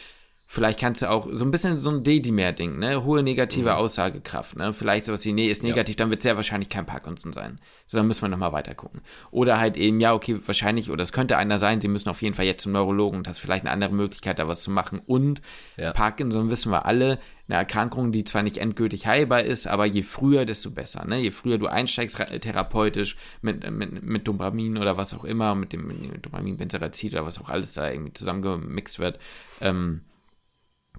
[0.48, 3.04] Vielleicht kannst du auch so ein bisschen so ein Dedimer-Ding, ne?
[3.04, 3.76] Hohe negative mhm.
[3.76, 4.74] Aussagekraft, ne?
[4.74, 5.98] Vielleicht sowas wie, nee, ist negativ, ja.
[5.98, 7.60] dann wird sehr wahrscheinlich kein Parkinson sein.
[7.88, 9.02] So, dann müssen wir nochmal weiter gucken.
[9.32, 12.36] Oder halt eben, ja, okay, wahrscheinlich, oder es könnte einer sein, sie müssen auf jeden
[12.36, 15.02] Fall jetzt zum Neurologen und hast vielleicht eine andere Möglichkeit, da was zu machen.
[15.06, 15.42] Und
[15.78, 15.94] ja.
[15.94, 20.46] Parkinson wissen wir alle, eine Erkrankung, die zwar nicht endgültig heilbar ist, aber je früher,
[20.46, 21.06] desto besser.
[21.06, 21.20] Ne?
[21.20, 25.88] Je früher du einsteigst therapeutisch mit, mit, mit Dopamin oder was auch immer, mit dem,
[25.88, 29.20] mit Dopamin, Benzerazid oder was auch alles da irgendwie zusammengemixt wird,
[29.62, 30.02] ähm,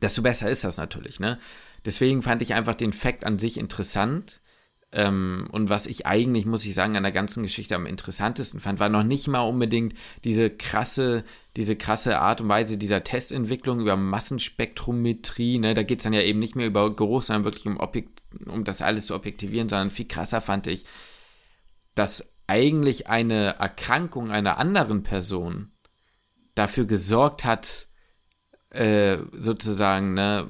[0.02, 1.38] desto besser ist das natürlich, ne?
[1.84, 4.40] Deswegen fand ich einfach den Fakt an sich interessant.
[4.92, 8.80] Ähm, und was ich eigentlich, muss ich sagen, an der ganzen Geschichte am interessantesten fand,
[8.80, 11.24] war noch nicht mal unbedingt diese krasse,
[11.56, 15.58] diese krasse Art und Weise dieser Testentwicklung über Massenspektrometrie.
[15.58, 15.74] Ne?
[15.74, 18.64] Da geht es dann ja eben nicht mehr über Geruch, sondern wirklich um, Objekt, um
[18.64, 20.84] das alles zu objektivieren, sondern viel krasser fand ich,
[21.94, 25.72] dass eigentlich eine Erkrankung einer anderen Person
[26.54, 27.88] dafür gesorgt hat,
[28.76, 30.46] äh, sozusagen ne,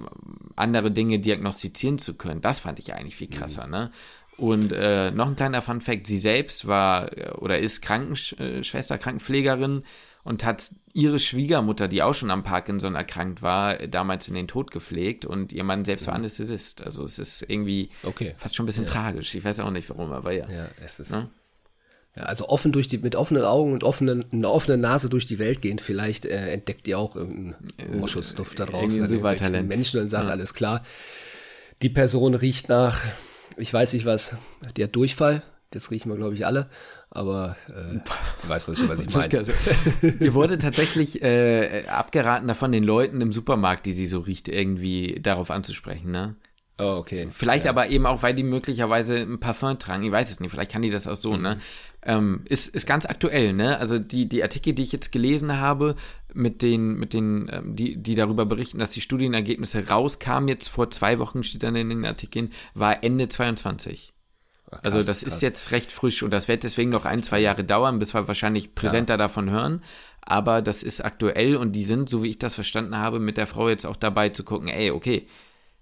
[0.57, 2.41] andere Dinge diagnostizieren zu können.
[2.41, 3.67] Das fand ich eigentlich viel krasser.
[3.67, 3.73] Mhm.
[3.73, 3.91] Ne?
[4.37, 9.83] Und äh, noch ein kleiner Fun Fact: Sie selbst war äh, oder ist Krankenschwester, Krankenpflegerin
[10.25, 14.73] und hat ihre Schwiegermutter, die auch schon am Parkinson erkrankt war, damals in den Tod
[14.73, 16.21] gepflegt und ihr Mann selbst war mhm.
[16.21, 16.83] Anästhesist.
[16.83, 18.35] Also es ist irgendwie okay.
[18.37, 18.91] fast schon ein bisschen ja.
[18.91, 19.35] tragisch.
[19.35, 20.51] Ich weiß auch nicht warum, aber ja.
[20.51, 21.13] Ja, es ist.
[21.13, 21.31] Ne?
[22.17, 25.39] Ja, also offen durch die, mit offenen Augen und offenen, einer offenen Nase durch die
[25.39, 25.79] Welt gehen.
[25.79, 27.55] Vielleicht äh, entdeckt ihr auch irgendeinen
[27.99, 29.03] Moschusduft da draußen.
[29.03, 29.21] Also
[29.63, 30.33] Menschen und sagt, ja.
[30.33, 30.83] alles klar.
[31.83, 33.03] Die Person riecht nach,
[33.59, 34.37] ich weiß nicht was,
[34.77, 35.43] die hat Durchfall.
[35.71, 36.71] Das riechen wir, glaube ich, alle.
[37.11, 37.99] Aber äh,
[38.43, 39.45] du weißt schon, was ich meine.
[40.21, 45.19] Ihr wurde tatsächlich äh, abgeraten davon, den Leuten im Supermarkt, die sie so riecht, irgendwie
[45.21, 46.37] darauf anzusprechen, ne?
[46.79, 47.29] Oh, okay.
[47.31, 47.71] Vielleicht ja.
[47.71, 50.05] aber eben auch, weil die möglicherweise ein Parfum tragen.
[50.05, 50.51] Ich weiß es nicht.
[50.51, 51.37] Vielleicht kann die das auch so, ne?
[51.37, 51.43] mhm.
[51.43, 51.59] ne?
[52.09, 53.79] Ähm, ist, ist ganz aktuell, ne?
[53.79, 55.97] Also die, die Artikel, die ich jetzt gelesen habe,
[56.33, 60.89] mit den, mit den, ähm, die, die darüber berichten, dass die Studienergebnisse rauskamen, jetzt vor
[60.91, 64.15] zwei Wochen steht dann in den Artikeln, war Ende 22.
[64.67, 65.35] Ach, krass, also das krass.
[65.35, 68.29] ist jetzt recht frisch und das wird deswegen noch ein, zwei Jahre dauern, bis wir
[68.29, 69.19] wahrscheinlich präsenter ja.
[69.19, 69.83] davon hören.
[70.21, 73.49] Aber das ist aktuell und die sind, so wie ich das verstanden habe, mit der
[73.49, 75.27] Frau jetzt auch dabei zu gucken, ey, okay,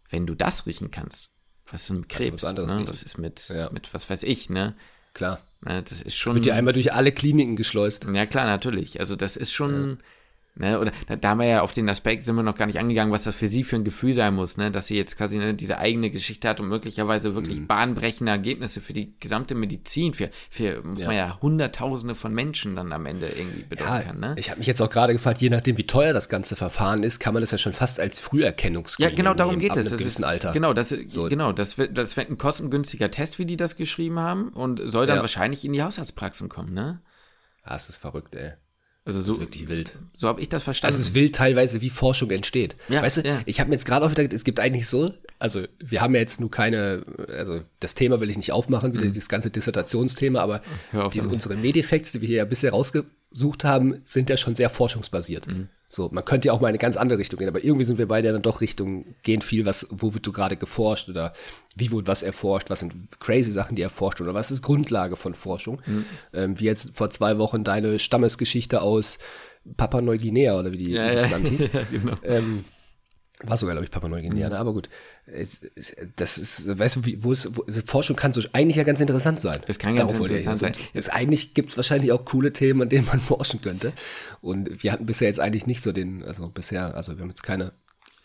[0.09, 1.31] wenn du das riechen kannst,
[1.71, 2.43] was ist mit Krebs?
[2.43, 2.89] Was anderes ne?
[2.89, 3.69] Was ist mit, ja.
[3.71, 4.75] mit, was weiß ich, ne?
[5.15, 5.41] Klar.
[5.65, 6.35] Ne, das ist schon.
[6.35, 8.07] Wird ja einmal durch alle Kliniken geschleust.
[8.13, 9.01] Ja, klar, natürlich.
[9.01, 9.91] Also, das ist schon.
[9.91, 9.97] Ja.
[10.57, 12.79] Ne, oder da, da haben wir ja auf den Aspekt sind wir noch gar nicht
[12.79, 15.39] angegangen, was das für sie für ein Gefühl sein muss, ne, dass sie jetzt quasi
[15.39, 17.67] ne, diese eigene Geschichte hat und möglicherweise wirklich mhm.
[17.67, 21.09] bahnbrechende Ergebnisse für die gesamte Medizin, für, für muss ja.
[21.09, 24.21] man ja Hunderttausende von Menschen dann am Ende irgendwie bedeuten ja, kann.
[24.21, 24.35] Ne?
[24.39, 27.19] Ich habe mich jetzt auch gerade gefragt, je nachdem, wie teuer das ganze Verfahren ist,
[27.19, 29.89] kann man das ja schon fast als Früherkennungsgrund Ja, genau darum geht es.
[29.89, 30.53] Das ist Alter.
[30.53, 31.25] Genau, das, so.
[31.29, 35.07] genau das, wird, das wird ein kostengünstiger Test, wie die das geschrieben haben und soll
[35.07, 35.23] dann ja.
[35.23, 37.01] wahrscheinlich in die Haushaltspraxen kommen, ne?
[37.65, 38.53] Ah, das ist verrückt, ey.
[39.07, 39.97] Also so, das ist wirklich wild.
[40.15, 40.95] So habe ich das verstanden.
[40.95, 42.75] Also es ist wild teilweise, wie Forschung entsteht.
[42.89, 43.43] Ja, weißt du, ja.
[43.45, 46.21] ich habe mir jetzt gerade auch wieder, es gibt eigentlich so, also wir haben ja
[46.21, 49.13] jetzt nur keine, also das Thema will ich nicht aufmachen, wieder mhm.
[49.13, 50.63] dieses ganze Dissertationsthema, aber
[51.13, 52.73] diese, unsere Medifacts, die wir hier ja bisher
[53.35, 55.47] rausgesucht haben, sind ja schon sehr forschungsbasiert.
[55.49, 55.69] Mhm.
[55.89, 57.99] So, man könnte ja auch mal in eine ganz andere Richtung gehen, aber irgendwie sind
[57.99, 61.35] wir beide dann doch Richtung, gehen viel, was, wo wird du gerade geforscht oder
[61.77, 65.35] wie wurde was erforscht, was sind crazy Sachen, die erforscht oder was ist Grundlage von
[65.35, 65.81] Forschung.
[65.87, 66.05] Mhm.
[66.33, 69.19] Ähm, wie jetzt vor zwei Wochen deine Stammesgeschichte aus
[69.77, 71.31] Papua Neuguinea oder wie die ja, das.
[71.31, 71.71] Land hieß.
[71.73, 72.15] ja, genau.
[72.25, 72.65] ähm,
[73.43, 74.55] war sogar, glaube ich, Papua Neuguinea, mhm.
[74.55, 74.89] aber gut.
[75.27, 78.85] Es, es, das ist, weißt du, wie, wo ist, wo, Forschung kann so eigentlich ja
[78.85, 79.61] ganz interessant sein.
[79.67, 80.73] Es kann ganz Darauf interessant sein.
[80.93, 83.93] Es, eigentlich gibt es wahrscheinlich auch coole Themen, an denen man forschen könnte.
[84.41, 87.43] Und wir hatten bisher jetzt eigentlich nicht so den, also bisher, also wir haben jetzt
[87.43, 87.73] keine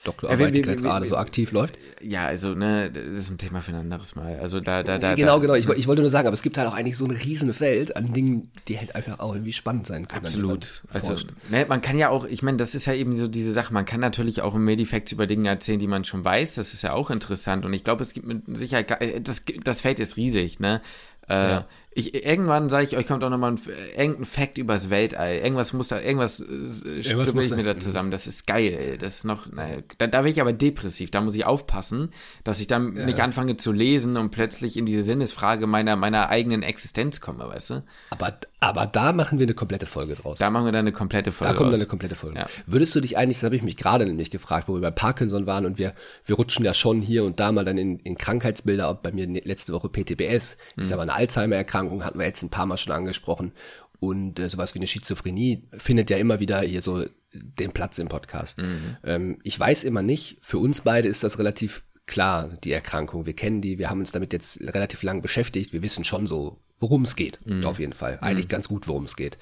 [0.06, 1.78] Doktorarbeit, die gerade so aktiv läuft?
[2.02, 4.40] Ja, also, ne, das ist ein Thema für ein anderes Mal.
[4.40, 5.16] Also da, da, da.
[5.16, 5.56] Genau, genau.
[5.56, 8.14] Ich, ich wollte nur sagen, aber es gibt halt auch eigentlich so ein Riesenfeld an
[8.14, 10.26] Dingen, die halt einfach auch irgendwie spannend sein können.
[10.26, 10.84] Absolut.
[10.94, 11.16] Also,
[11.50, 13.86] ne, man kann ja auch, ich meine, das ist ja eben so diese Sache, man
[13.86, 16.56] kann natürlich auch im Medifacts über Dinge erzählen, die man schon weiß.
[16.56, 17.66] Das ist ja auch interessant.
[17.66, 20.82] Und ich glaube, es gibt mit Sicherheit, das, das Feld ist riesig, ne?
[21.28, 21.66] Äh, ja.
[21.92, 23.60] Ich, irgendwann sage ich euch, kommt auch nochmal ein,
[23.98, 25.38] irgendein Fact übers Weltall.
[25.38, 28.12] Irgendwas muss da, irgendwas, äh, irgendwas muss ich mir da zusammen.
[28.12, 28.98] Das ist geil.
[29.00, 31.10] Das ist noch, naja, da, da bin ich aber depressiv.
[31.10, 32.12] Da muss ich aufpassen,
[32.44, 33.06] dass ich dann ja.
[33.08, 37.72] nicht anfange zu lesen und plötzlich in diese Sinnesfrage meiner, meiner eigenen Existenz komme, weißt
[37.72, 37.84] du?
[38.12, 40.38] Aber, aber da machen wir eine komplette Folge draus.
[40.38, 42.38] Da machen wir dann eine komplette Folge Da kommt dann eine komplette Folge.
[42.38, 42.48] Ja.
[42.68, 45.48] Würdest du dich eigentlich, das habe ich mich gerade nämlich gefragt, wo wir bei Parkinson
[45.48, 48.92] waren und wir, wir rutschen ja schon hier und da mal dann in, in Krankheitsbilder,
[48.92, 50.84] ob bei mir letzte Woche PTBS, mhm.
[50.84, 53.54] ist aber eine Alzheimer-Erkrankung, hatten wir jetzt ein paar Mal schon angesprochen.
[54.00, 58.08] Und äh, sowas wie eine Schizophrenie findet ja immer wieder hier so den Platz im
[58.08, 58.60] Podcast.
[58.60, 58.98] Mhm.
[59.04, 63.26] Ähm, ich weiß immer nicht, für uns beide ist das relativ klar, die Erkrankung.
[63.26, 65.74] Wir kennen die, wir haben uns damit jetzt relativ lang beschäftigt.
[65.74, 67.66] Wir wissen schon so, worum es geht, mhm.
[67.66, 68.18] auf jeden Fall.
[68.22, 68.52] Eigentlich mhm.
[68.52, 69.38] ganz gut, worum es geht.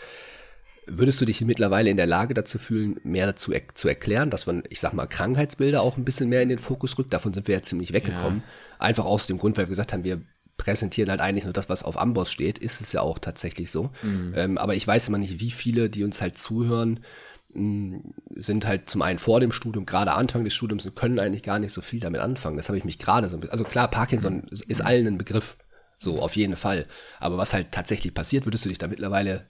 [0.89, 4.47] Würdest du dich mittlerweile in der Lage dazu fühlen, mehr dazu er zu erklären, dass
[4.47, 7.13] man, ich sag mal, Krankheitsbilder auch ein bisschen mehr in den Fokus rückt?
[7.13, 8.39] Davon sind wir ja ziemlich weggekommen.
[8.39, 8.85] Ja.
[8.85, 10.21] Einfach aus dem Grund, weil wir gesagt haben, wir
[10.57, 12.57] präsentieren halt eigentlich nur das, was auf Amboss steht.
[12.57, 13.91] Ist es ja auch tatsächlich so.
[14.01, 14.33] Mhm.
[14.35, 17.01] Ähm, aber ich weiß immer nicht, wie viele, die uns halt zuhören,
[17.53, 17.99] mh,
[18.35, 21.59] sind halt zum einen vor dem Studium, gerade Anfang des Studiums und können eigentlich gar
[21.59, 22.57] nicht so viel damit anfangen.
[22.57, 24.49] Das habe ich mich gerade so ein bisschen, also klar, Parkinson mhm.
[24.67, 25.57] ist allen ein Begriff.
[25.99, 26.85] So, auf jeden Fall.
[27.19, 29.47] Aber was halt tatsächlich passiert, würdest du dich da mittlerweile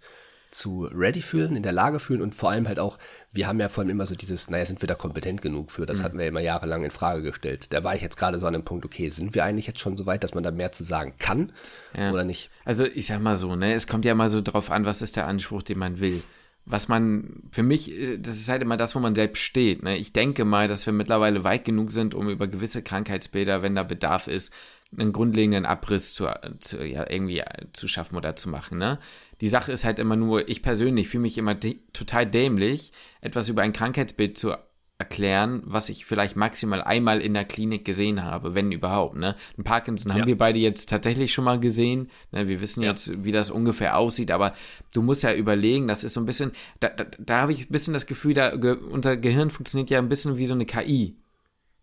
[0.50, 2.98] zu ready fühlen, in der Lage fühlen und vor allem halt auch,
[3.32, 5.86] wir haben ja vor allem immer so dieses, naja, sind wir da kompetent genug für?
[5.86, 6.04] Das mhm.
[6.04, 7.74] hatten wir immer jahrelang in Frage gestellt.
[7.74, 9.98] Da war ich jetzt gerade so an dem Punkt, okay, sind wir eigentlich jetzt schon
[9.98, 11.52] so weit, dass man da mehr zu sagen kann
[11.98, 12.12] ja.
[12.12, 12.50] oder nicht?
[12.66, 15.16] Also ich sag mal so, ne, es kommt ja mal so drauf an, was ist
[15.16, 16.24] der Anspruch, den man will.
[16.70, 19.84] Was man, für mich, äh, das ist halt immer das, wo man selbst steht.
[19.84, 19.98] Ne?
[19.98, 23.84] Ich denke mal, dass wir mittlerweile weit genug sind, um über gewisse Krankheitsbilder, wenn da
[23.84, 24.54] Bedarf ist,
[24.96, 26.28] einen grundlegenden Abriss zu,
[26.60, 28.78] zu, ja, irgendwie zu schaffen oder zu machen.
[28.78, 29.00] Ne?
[29.42, 31.60] Die Sache ist halt immer nur, ich persönlich fühle mich immer
[31.94, 34.54] total dämlich, etwas über ein Krankheitsbild zu
[35.00, 39.16] erklären, was ich vielleicht maximal einmal in der Klinik gesehen habe, wenn überhaupt.
[39.16, 39.36] Ne?
[39.58, 40.20] Ein Parkinson ja.
[40.20, 42.10] haben wir beide jetzt tatsächlich schon mal gesehen.
[42.32, 42.48] Ne?
[42.48, 42.90] Wir wissen ja.
[42.90, 44.54] jetzt, wie das ungefähr aussieht, aber
[44.94, 47.72] du musst ja überlegen, das ist so ein bisschen, da, da, da habe ich ein
[47.72, 51.16] bisschen das Gefühl, da, unser Gehirn funktioniert ja ein bisschen wie so eine KI.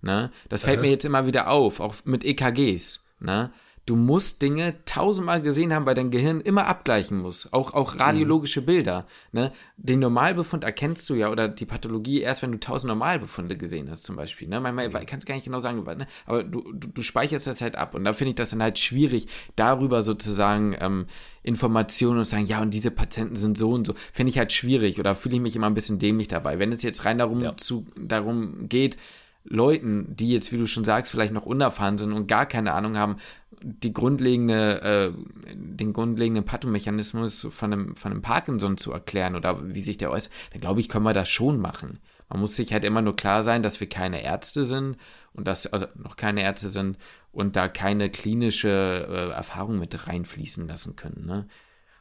[0.04, 0.30] Ne?
[0.50, 3.02] Das fällt mir jetzt immer wieder auf, auch mit EKGs.
[3.20, 3.50] Ne?
[3.86, 7.52] Du musst Dinge tausendmal gesehen haben, weil dein Gehirn immer abgleichen muss.
[7.52, 8.66] Auch, auch radiologische mhm.
[8.66, 9.06] Bilder.
[9.32, 9.52] Ne?
[9.78, 14.04] Den Normalbefund erkennst du ja oder die Pathologie erst, wenn du tausend Normalbefunde gesehen hast,
[14.04, 14.48] zum Beispiel.
[14.48, 14.60] Ne?
[14.60, 16.06] Manchmal, ich kann es gar nicht genau sagen, ne?
[16.26, 17.94] aber du, du, du, speicherst das halt ab.
[17.94, 21.06] Und da finde ich das dann halt schwierig, darüber sozusagen ähm,
[21.42, 23.94] Informationen und sagen, ja, und diese Patienten sind so und so.
[24.12, 26.58] Finde ich halt schwierig oder fühle ich mich immer ein bisschen dämlich dabei.
[26.58, 27.54] Wenn es jetzt rein darum, ja.
[27.58, 28.96] zu, darum geht,
[29.44, 32.96] Leuten, die jetzt, wie du schon sagst, vielleicht noch unerfahren sind und gar keine Ahnung
[32.96, 33.16] haben,
[33.62, 39.82] die grundlegende, äh, den grundlegenden Pathomechanismus von einem, von einem Parkinson zu erklären oder wie
[39.82, 42.00] sich der äußert, dann glaube ich, können wir das schon machen.
[42.30, 44.96] Man muss sich halt immer nur klar sein, dass wir keine Ärzte sind
[45.34, 46.96] und dass, also noch keine Ärzte sind
[47.30, 51.26] und da keine klinische äh, Erfahrung mit reinfließen lassen können.
[51.26, 51.46] Ne?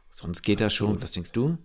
[0.10, 1.02] Sonst geht das schon.
[1.02, 1.58] Was denkst du?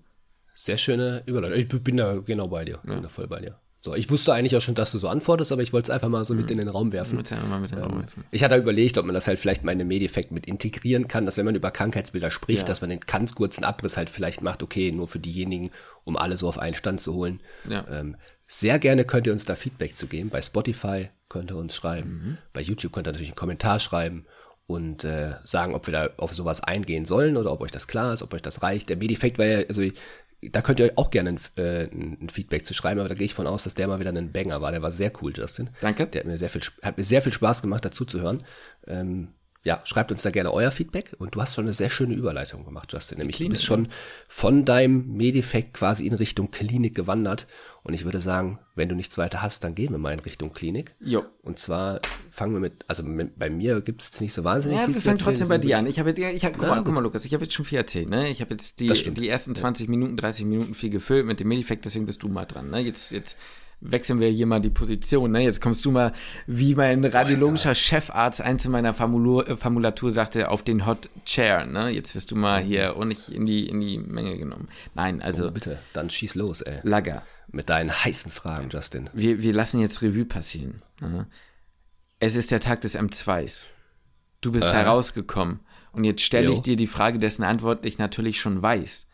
[0.55, 1.59] Sehr schöne Überleitung.
[1.59, 2.81] Ich bin da genau bei dir.
[2.85, 2.95] Ja.
[2.95, 3.61] Bin da voll bei dir.
[3.89, 6.11] So, ich wusste eigentlich auch schon, dass du so antwortest, aber ich wollte es einfach
[6.11, 6.53] mal so mit mhm.
[6.53, 7.23] in den Raum werfen.
[7.33, 11.09] Ähm, ich hatte überlegt, ob man das halt vielleicht mal in einem Medeffekt mit integrieren
[11.09, 12.65] kann, dass wenn man über Krankheitsbilder spricht, ja.
[12.67, 15.71] dass man den ganz kurzen Abriss halt vielleicht macht, okay, nur für diejenigen,
[16.05, 17.41] um alle so auf einen Stand zu holen.
[17.67, 17.87] Ja.
[17.91, 20.29] Ähm, sehr gerne könnt ihr uns da Feedback zu geben.
[20.29, 22.11] Bei Spotify könnt ihr uns schreiben.
[22.11, 22.39] Mhm.
[22.53, 24.27] Bei YouTube könnt ihr natürlich einen Kommentar schreiben
[24.67, 28.13] und äh, sagen, ob wir da auf sowas eingehen sollen oder ob euch das klar
[28.13, 28.91] ist, ob euch das reicht.
[28.91, 29.81] Der Medifekt war ja, also
[30.41, 33.35] da könnt ihr auch gerne ein, äh, ein, Feedback zu schreiben, aber da gehe ich
[33.35, 34.71] von aus, dass der mal wieder ein Banger war.
[34.71, 35.71] Der war sehr cool, Justin.
[35.81, 36.07] Danke.
[36.07, 38.45] Der hat mir sehr viel, hat mir sehr viel Spaß gemacht, dazu zu hören.
[38.87, 39.29] Ähm,
[39.69, 42.65] ja, schreibt uns da gerne euer Feedback und du hast schon eine sehr schöne Überleitung
[42.65, 43.19] gemacht, Justin.
[43.19, 43.89] Nämlich Klinik, du bist schon
[44.27, 47.47] von deinem Medifekt quasi in Richtung Klinik gewandert
[47.83, 50.55] und ich würde sagen, wenn du nichts weiter hast, dann gehen wir mal in Richtung
[50.55, 50.95] Klinik.
[51.01, 51.27] Jo.
[51.43, 52.01] Und zwar
[52.31, 54.95] fangen wir mit, also mit, bei mir gibt es jetzt nicht so wahnsinnig ja, viel
[54.95, 55.87] wir fangen trotzdem bei dir an.
[55.87, 58.09] Ich habe, ich hab, guck, mal, guck mal, Lukas, ich habe jetzt schon viel erzählt,
[58.09, 58.31] ne?
[58.31, 59.91] Ich habe jetzt die, die ersten 20 ja.
[59.91, 62.79] Minuten, 30 Minuten viel gefüllt mit dem Medifekt, deswegen bist du mal dran, ne?
[62.79, 63.37] Jetzt, jetzt
[63.81, 65.31] wechseln wir hier mal die Position.
[65.33, 65.43] Ne?
[65.43, 66.13] Jetzt kommst du mal,
[66.47, 67.81] wie mein radiologischer Alter.
[67.81, 71.67] Chefarzt eins in meiner Formulatur, äh, Formulatur sagte, auf den Hot Chair.
[71.67, 71.91] Ne?
[71.91, 74.69] Jetzt wirst du mal hier und nicht in die, in die Menge genommen.
[74.95, 75.49] Nein, also.
[75.49, 76.81] Oh, bitte, dann schieß los, ey.
[76.83, 77.23] Lager.
[77.51, 79.09] Mit deinen heißen Fragen, Justin.
[79.15, 80.83] Wir, wir lassen jetzt Revue passieren.
[81.01, 81.27] Ne?
[82.21, 83.67] Es ist der Tag des M2s.
[84.41, 84.75] Du bist äh.
[84.75, 85.61] herausgekommen.
[85.93, 89.09] Und jetzt stelle ich dir die Frage, dessen Antwort ich natürlich schon weiß.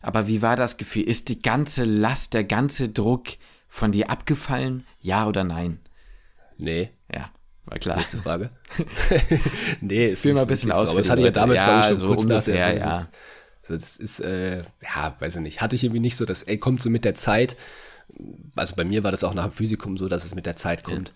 [0.00, 1.02] Aber wie war das Gefühl?
[1.02, 3.28] Ist die ganze Last, der ganze Druck,
[3.74, 4.86] von dir abgefallen?
[5.00, 5.80] Ja oder nein?
[6.56, 6.90] Nee.
[7.12, 7.30] Ja,
[7.64, 7.96] war klar.
[7.96, 8.50] Nächste Frage.
[9.80, 10.86] nee, ist Fühl mal ein bisschen aus.
[10.86, 12.78] So, aber das hatte ich ja damals, ja, ich, schon so kurz ungefähr, nach der,
[12.78, 13.08] ja.
[13.62, 15.60] Also das ist, äh, ja, weiß ich nicht.
[15.60, 17.56] Hatte ich irgendwie nicht so, dass, ey, kommt so mit der Zeit.
[18.54, 20.84] Also bei mir war das auch nach dem Physikum so, dass es mit der Zeit
[20.84, 21.08] kommt.
[21.08, 21.14] Ja.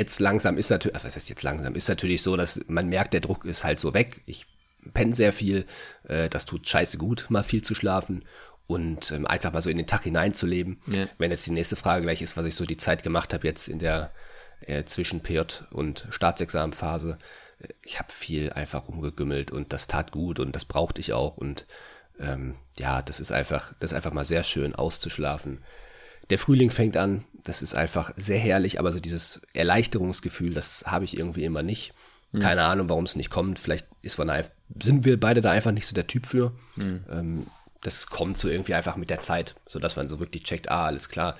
[0.00, 3.12] Jetzt langsam ist natürlich, also was heißt jetzt langsam, ist natürlich so, dass man merkt,
[3.12, 4.20] der Druck ist halt so weg.
[4.26, 4.46] Ich
[4.94, 5.64] penne sehr viel.
[6.08, 8.24] Äh, das tut scheiße gut, mal viel zu schlafen
[8.66, 10.80] und ähm, einfach mal so in den Tag hineinzuleben.
[10.86, 11.06] Ja.
[11.18, 13.68] Wenn jetzt die nächste Frage gleich ist, was ich so die Zeit gemacht habe jetzt
[13.68, 14.12] in der
[14.60, 17.18] äh, zwischen PJ und Staatsexamenphase.
[17.60, 21.36] Äh, ich habe viel einfach rumgegümmelt und das tat gut und das brauchte ich auch
[21.36, 21.66] und
[22.18, 25.62] ähm, ja, das ist einfach, das ist einfach mal sehr schön auszuschlafen.
[26.30, 31.04] Der Frühling fängt an, das ist einfach sehr herrlich, aber so dieses Erleichterungsgefühl, das habe
[31.04, 31.92] ich irgendwie immer nicht.
[32.32, 32.38] Mhm.
[32.38, 33.58] Keine Ahnung, warum es nicht kommt.
[33.58, 34.44] Vielleicht ist man
[34.80, 36.52] sind wir beide da einfach nicht so der Typ für.
[36.76, 37.04] Mhm.
[37.10, 37.46] Ähm,
[37.84, 41.08] das kommt so irgendwie einfach mit der Zeit, sodass man so wirklich checkt, ah, alles
[41.08, 41.36] klar.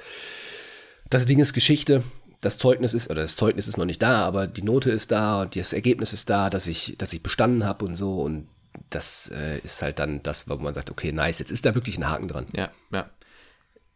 [1.11, 2.03] Das Ding ist Geschichte,
[2.41, 5.43] das Zeugnis ist, oder das Zeugnis ist noch nicht da, aber die Note ist da
[5.43, 8.21] und das Ergebnis ist da, dass ich, dass ich bestanden habe und so.
[8.21, 8.49] Und
[8.91, 11.99] das äh, ist halt dann das, wo man sagt, okay, nice, jetzt ist da wirklich
[11.99, 12.47] ein Haken dran.
[12.55, 13.09] Ja, ja.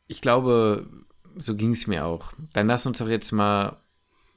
[0.06, 0.88] Ich glaube,
[1.36, 2.32] so ging es mir auch.
[2.54, 3.76] Dann lass uns doch jetzt mal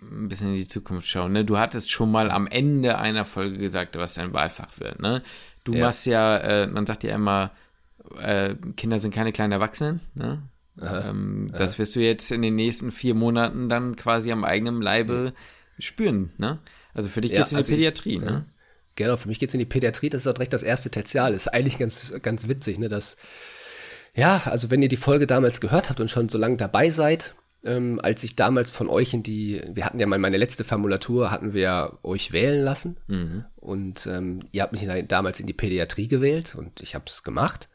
[0.01, 1.31] ein bisschen in die Zukunft schauen.
[1.31, 1.45] Ne?
[1.45, 4.99] Du hattest schon mal am Ende einer Folge gesagt, was dein Wahlfach wird.
[4.99, 5.23] Ne?
[5.63, 5.85] Du ja.
[5.85, 7.51] machst ja, äh, man sagt ja immer,
[8.19, 9.99] äh, Kinder sind keine kleinen Erwachsenen.
[10.13, 10.41] Ne?
[10.81, 15.33] Ähm, das wirst du jetzt in den nächsten vier Monaten dann quasi am eigenen Leibe
[15.35, 15.41] ja.
[15.79, 16.31] spüren.
[16.37, 16.59] Ne?
[16.93, 18.15] Also für dich geht es in die also Pädiatrie.
[18.15, 18.45] Ich, ne?
[18.95, 20.09] Genau, für mich geht es in die Pädiatrie.
[20.09, 21.33] Das ist auch direkt das erste Tertial.
[21.33, 22.89] Ist eigentlich ganz, ganz witzig, ne?
[22.89, 23.17] Dass,
[24.13, 27.35] ja, also wenn ihr die Folge damals gehört habt und schon so lange dabei seid,
[27.63, 31.31] ähm, als ich damals von euch in die, wir hatten ja mal meine letzte Formulatur,
[31.31, 32.97] hatten wir euch wählen lassen.
[33.07, 33.45] Mhm.
[33.55, 37.69] Und ähm, ihr habt mich damals in die Pädiatrie gewählt und ich habe es gemacht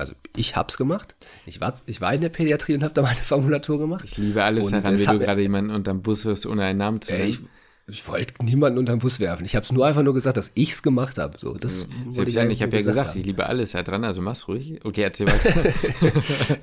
[0.00, 1.14] also ich hab's gemacht.
[1.46, 4.04] Ich war, ich war in der Pädiatrie und habe da meine Formulatur gemacht.
[4.04, 7.00] Ich liebe alles und daran, wie du gerade jemanden unterm Bus wirst, ohne einen Namen
[7.00, 7.28] zu nennen.
[7.28, 7.40] Ich,
[7.86, 9.44] ich wollte niemanden unterm Bus werfen.
[9.44, 11.38] Ich habe es nur einfach nur gesagt, dass ich's gemacht habe.
[11.38, 13.18] So, das ja, Selbst ich, ich habe ja gesagt, haben.
[13.18, 14.80] ich liebe alles daran, also mach's ruhig.
[14.84, 15.72] Okay, erzähl weiter.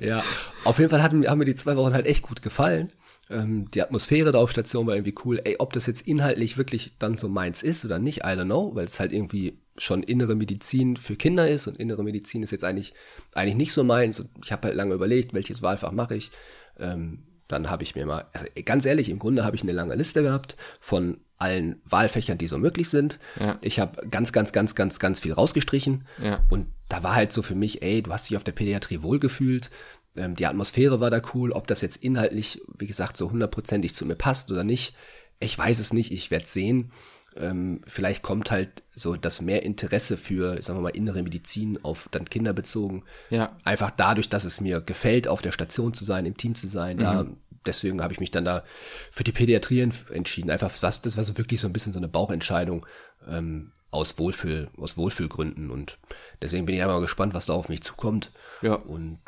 [0.00, 0.22] ja,
[0.64, 2.92] auf jeden Fall hatten, haben mir die zwei Wochen halt echt gut gefallen.
[3.30, 5.40] Ähm, die Atmosphäre da auf Station war irgendwie cool.
[5.44, 8.74] Ey, ob das jetzt inhaltlich wirklich dann so meins ist oder nicht, I don't know,
[8.74, 12.64] weil es halt irgendwie schon innere Medizin für Kinder ist und innere Medizin ist jetzt
[12.64, 12.94] eigentlich,
[13.34, 14.20] eigentlich nicht so meins.
[14.20, 16.30] Und ich habe halt lange überlegt, welches Wahlfach mache ich.
[16.78, 19.94] Ähm, dann habe ich mir mal, also ganz ehrlich, im Grunde habe ich eine lange
[19.94, 23.18] Liste gehabt von allen Wahlfächern, die so möglich sind.
[23.40, 23.58] Ja.
[23.62, 26.04] Ich habe ganz, ganz, ganz, ganz, ganz viel rausgestrichen.
[26.22, 26.44] Ja.
[26.50, 29.70] Und da war halt so für mich, ey, du hast dich auf der Pädiatrie wohlgefühlt.
[30.16, 31.52] Ähm, die Atmosphäre war da cool.
[31.52, 34.94] Ob das jetzt inhaltlich, wie gesagt, so hundertprozentig zu mir passt oder nicht,
[35.40, 36.12] ich weiß es nicht.
[36.12, 36.90] Ich werde sehen
[37.38, 42.08] ähm, vielleicht kommt halt so das mehr Interesse für, sagen wir mal, innere Medizin auf
[42.10, 43.04] dann Kinder bezogen.
[43.30, 43.56] Ja.
[43.64, 46.96] Einfach dadurch, dass es mir gefällt, auf der Station zu sein, im Team zu sein.
[46.96, 47.00] Mhm.
[47.00, 47.26] Da,
[47.66, 48.64] deswegen habe ich mich dann da
[49.10, 50.50] für die Pädiatrie entschieden.
[50.50, 52.86] Einfach, das, das war so wirklich so ein bisschen so eine Bauchentscheidung
[53.28, 55.70] ähm, aus, Wohlfühl, aus Wohlfühlgründen.
[55.70, 55.98] Und
[56.42, 58.32] deswegen bin ich einmal gespannt, was da auf mich zukommt.
[58.62, 58.74] Ja.
[58.74, 59.18] Und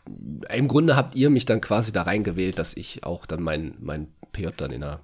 [0.52, 4.08] im Grunde habt ihr mich dann quasi da reingewählt, dass ich auch dann mein, mein
[4.32, 5.00] PJ dann in der,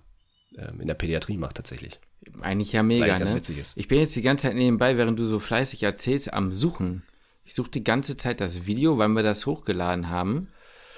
[0.56, 1.98] ähm, in der Pädiatrie mache tatsächlich.
[2.40, 3.40] Eigentlich ja mega, ne?
[3.76, 7.02] Ich bin jetzt die ganze Zeit nebenbei, während du so fleißig erzählst, am Suchen.
[7.44, 10.48] Ich suche die ganze Zeit das Video, weil wir das hochgeladen haben.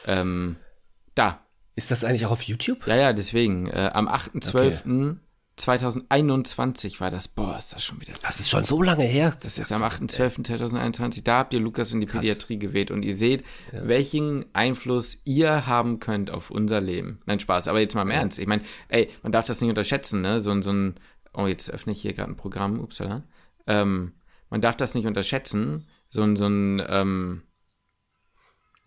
[0.06, 0.56] Ähm,
[1.14, 1.44] da.
[1.76, 2.86] Ist das eigentlich auch auf YouTube?
[2.86, 3.68] Ja, ja, deswegen.
[3.68, 4.80] Äh, am 8.12.
[4.80, 5.16] Okay.
[5.58, 7.28] 2021 war das.
[7.28, 8.14] Boah, ist das schon wieder.
[8.22, 9.36] Das ist schon so lange her.
[9.40, 11.24] Das ist am 8.12.2021.
[11.24, 12.20] Da habt ihr Lukas in die Krass.
[12.20, 13.86] Pädiatrie gewählt und ihr seht, ja.
[13.86, 17.20] welchen Einfluss ihr haben könnt auf unser Leben.
[17.26, 17.68] Nein, Spaß.
[17.68, 18.16] Aber jetzt mal im ja.
[18.16, 18.38] Ernst.
[18.38, 20.40] Ich meine, ey, man darf das nicht unterschätzen, ne?
[20.40, 20.94] So, so ein,
[21.34, 23.24] oh, jetzt öffne ich hier gerade ein Programm, upsala.
[23.66, 24.12] Ähm,
[24.50, 25.86] man darf das nicht unterschätzen.
[26.08, 27.42] So ein, so ein, ähm,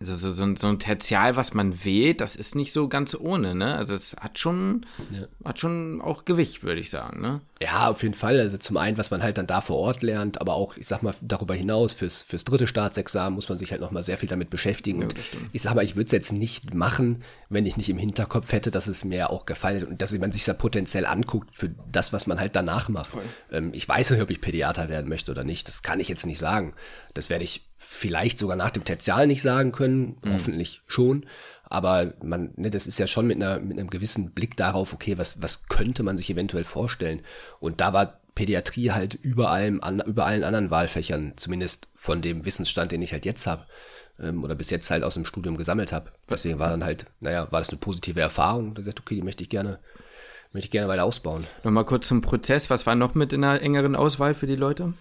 [0.08, 3.54] also so, so, so, ein Tertial, was man wählt, das ist nicht so ganz ohne,
[3.54, 3.76] ne?
[3.76, 5.26] Also es hat schon, ja.
[5.44, 7.40] hat schon auch Gewicht, würde ich sagen, ne?
[7.62, 8.40] Ja, auf jeden Fall.
[8.40, 11.02] Also zum einen, was man halt dann da vor Ort lernt, aber auch, ich sag
[11.02, 14.50] mal, darüber hinaus, fürs, fürs dritte Staatsexamen muss man sich halt nochmal sehr viel damit
[14.50, 15.02] beschäftigen.
[15.02, 15.08] Ja,
[15.52, 18.72] ich sag mal, ich würde es jetzt nicht machen, wenn ich nicht im Hinterkopf hätte,
[18.72, 22.26] dass es mir auch gefallen und dass man sich da potenziell anguckt für das, was
[22.26, 23.16] man halt danach macht.
[23.52, 25.68] Ähm, ich weiß nicht, ob ich Pädiater werden möchte oder nicht.
[25.68, 26.74] Das kann ich jetzt nicht sagen.
[27.14, 30.34] Das werde ich vielleicht sogar nach dem Tertial nicht sagen können, mhm.
[30.34, 31.26] hoffentlich schon.
[31.64, 35.18] Aber man, ne, das ist ja schon mit, einer, mit einem gewissen Blick darauf, okay,
[35.18, 37.22] was, was könnte man sich eventuell vorstellen?
[37.60, 42.44] Und da war Pädiatrie halt über allem, an, über allen anderen Wahlfächern, zumindest von dem
[42.44, 43.66] Wissensstand, den ich halt jetzt habe,
[44.20, 46.12] ähm, oder bis jetzt halt aus dem Studium gesammelt habe.
[46.30, 48.74] Deswegen war dann halt, naja, war das eine positive Erfahrung.
[48.74, 49.78] Da sagt, okay, die möchte ich gerne,
[50.52, 51.46] möchte ich gerne weiter ausbauen.
[51.64, 52.70] Nochmal kurz zum Prozess.
[52.70, 54.94] Was war noch mit in einer engeren Auswahl für die Leute?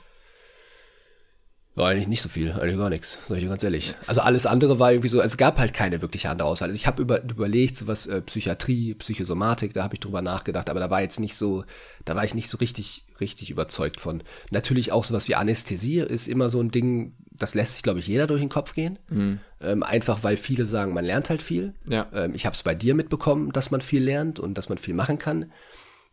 [1.74, 3.96] War eigentlich nicht so viel, eigentlich gar nichts, sag ich dir ganz ehrlich.
[4.06, 6.68] Also alles andere war irgendwie so, es gab halt keine wirkliche andere Auswahl.
[6.68, 10.70] Also ich habe über, überlegt, so was äh, Psychiatrie, Psychosomatik, da habe ich drüber nachgedacht,
[10.70, 11.64] aber da war jetzt nicht so,
[12.04, 14.22] da war ich nicht so richtig, richtig überzeugt von.
[14.50, 18.08] Natürlich auch sowas wie Anästhesie ist immer so ein Ding, das lässt sich, glaube ich,
[18.08, 19.00] jeder durch den Kopf gehen.
[19.08, 19.40] Mhm.
[19.62, 21.74] Ähm, einfach weil viele sagen, man lernt halt viel.
[21.90, 22.06] Ja.
[22.14, 24.94] Ähm, ich habe es bei dir mitbekommen, dass man viel lernt und dass man viel
[24.94, 25.54] machen kann.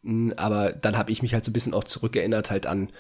[0.03, 2.90] Mhm, aber dann habe ich mich halt so ein bisschen auch zurückerinnert halt an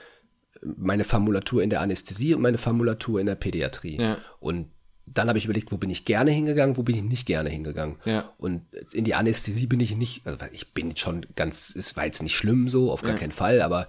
[0.62, 4.00] meine Formulatur in der Anästhesie und meine Formulatur in der Pädiatrie.
[4.00, 4.18] Ja.
[4.40, 4.68] Und
[5.06, 7.96] dann habe ich überlegt, wo bin ich gerne hingegangen, wo bin ich nicht gerne hingegangen.
[8.04, 8.32] Ja.
[8.38, 12.22] Und in die Anästhesie bin ich nicht, also ich bin schon ganz, es war jetzt
[12.22, 13.88] nicht schlimm so, auf gar keinen Fall, aber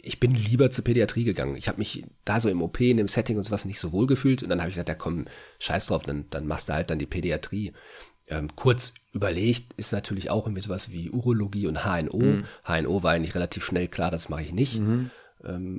[0.00, 1.56] ich bin lieber zur Pädiatrie gegangen.
[1.56, 4.06] Ich habe mich da so im OP, in dem Setting und sowas nicht so wohl
[4.06, 4.42] gefühlt.
[4.42, 5.26] Und dann habe ich gesagt, ja komm,
[5.58, 7.72] scheiß drauf, dann, dann machst du halt dann die Pädiatrie.
[8.28, 12.42] Ähm, kurz überlegt ist natürlich auch irgendwie sowas wie Urologie und HNO.
[12.64, 14.76] HNO war eigentlich relativ schnell klar, das mache ich nicht.
[14.76, 15.10] Ähm,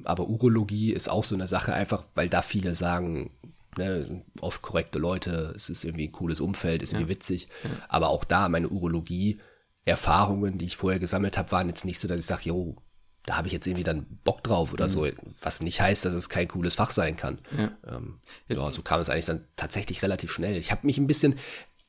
[0.05, 3.31] aber Urologie ist auch so eine Sache, einfach weil da viele sagen,
[3.77, 7.49] ne, oft korrekte Leute, es ist irgendwie ein cooles Umfeld, ist irgendwie witzig.
[7.87, 12.19] Aber auch da, meine Urologie-Erfahrungen, die ich vorher gesammelt habe, waren jetzt nicht so, dass
[12.19, 12.77] ich sage, jo,
[13.25, 15.07] da habe ich jetzt irgendwie dann Bock drauf oder so,
[15.41, 17.39] was nicht heißt, dass es kein cooles Fach sein kann.
[17.55, 17.71] Ja.
[17.87, 20.57] Ähm, ja, so kam es eigentlich dann tatsächlich relativ schnell.
[20.57, 21.35] Ich habe mich ein bisschen,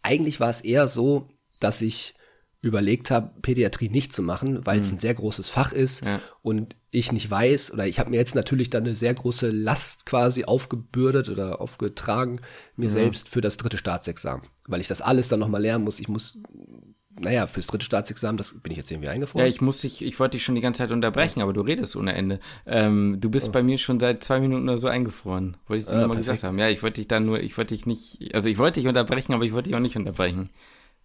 [0.02, 1.28] eigentlich war es eher so,
[1.60, 2.14] dass ich
[2.62, 6.20] überlegt habe, Pädiatrie nicht zu machen, weil es ein sehr großes Fach ist Ja.
[6.42, 10.04] und ich nicht weiß, oder ich habe mir jetzt natürlich dann eine sehr große Last
[10.06, 12.40] quasi aufgebürdet oder aufgetragen,
[12.76, 16.00] mir selbst für das dritte Staatsexamen, weil ich das alles dann nochmal lernen muss.
[16.00, 16.42] Ich muss,
[17.18, 19.46] naja, fürs dritte Staatsexamen, das bin ich jetzt irgendwie eingefroren.
[19.46, 21.96] Ja, ich muss dich, ich wollte dich schon die ganze Zeit unterbrechen, aber du redest
[21.96, 22.40] ohne Ende.
[22.66, 25.56] Ähm, du bist bei mir schon seit zwei Minuten oder so eingefroren.
[25.66, 26.26] Wollte ich dir Ah, nur mal perfekt.
[26.34, 26.58] gesagt haben.
[26.58, 29.32] Ja, ich wollte dich dann nur, ich wollte dich nicht, also ich wollte dich unterbrechen,
[29.32, 30.50] aber ich wollte dich auch nicht unterbrechen.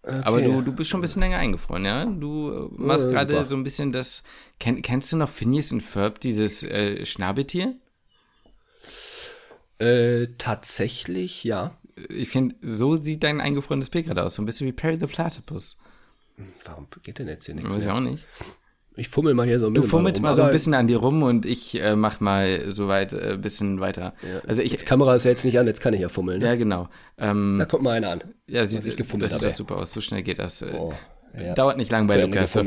[0.06, 2.04] Aber du, du bist schon ein bisschen länger eingefroren, ja?
[2.04, 4.22] Du äh, machst Ja, gerade so ein bisschen das.
[4.60, 7.74] Kenn, kennst du noch Phineas und Ferb, dieses äh, Schnabeltier?
[9.78, 11.76] Äh, tatsächlich, ja.
[12.08, 14.36] Ich finde, so sieht dein eingefrorenes Bild gerade aus.
[14.36, 15.76] So ein bisschen wie Perry the Platypus.
[16.64, 18.24] Warum geht denn jetzt hier nichts Weiß ich auch nicht.
[18.98, 19.90] Ich fummel mal hier so ein Du bisschen.
[19.90, 23.12] fummelst rum, mal so ein bisschen an dir rum und ich äh, mach mal soweit
[23.12, 24.14] ein äh, bisschen weiter.
[24.46, 26.40] Also ich, Jetzt Kamera ist ja jetzt nicht an, jetzt kann ich ja fummeln.
[26.40, 26.46] Ne?
[26.46, 26.88] ja genau.
[27.18, 28.24] Ähm, Da kommt mal einer an.
[28.46, 29.92] ja, sieht, ich gefummelt das sieht das super aus.
[29.92, 30.62] So schnell geht das.
[30.62, 30.94] Äh, Oh,
[31.38, 31.54] ja.
[31.54, 32.52] Dauert nicht lang bei Lukas.
[32.52, 32.64] So.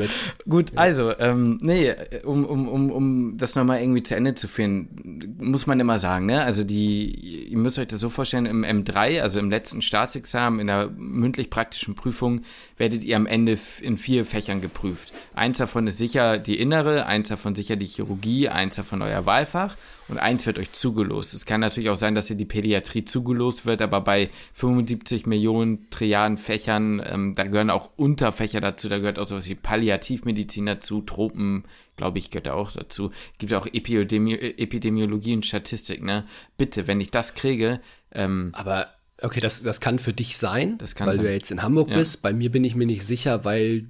[0.48, 1.92] Gut, also, ähm, nee,
[2.24, 6.26] um, um, um, um das nochmal irgendwie zu Ende zu führen, muss man immer sagen,
[6.26, 6.42] ne?
[6.42, 10.66] Also die, ihr müsst euch das so vorstellen, im M3, also im letzten Staatsexamen, in
[10.68, 12.42] der mündlich-praktischen Prüfung,
[12.76, 15.12] werdet ihr am Ende in vier Fächern geprüft.
[15.34, 19.76] Eins davon ist sicher die innere, eins davon sicher die Chirurgie, eins davon euer Wahlfach
[20.10, 21.34] und eins wird euch zugelost.
[21.34, 25.88] Es kann natürlich auch sein, dass ihr die Pädiatrie zugelost wird, aber bei 75 Millionen
[25.90, 31.02] Triaden Fächern, ähm, da gehören auch Unterfächer dazu, da gehört auch sowas wie Palliativmedizin dazu,
[31.02, 31.64] Tropen,
[31.96, 33.10] glaube ich, gehört da auch dazu.
[33.38, 36.24] Gibt auch Epidemi Epidemiologie und Statistik, ne?
[36.56, 37.80] Bitte, wenn ich das kriege,
[38.12, 38.88] ähm, Aber
[39.22, 41.90] okay, das, das kann für dich sein, Das kann weil du ja jetzt in Hamburg
[41.90, 41.96] Ja.
[41.96, 42.22] bist.
[42.22, 43.86] Bei mir bin ich mir nicht sicher, weil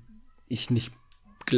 [0.48, 0.92] ich nicht,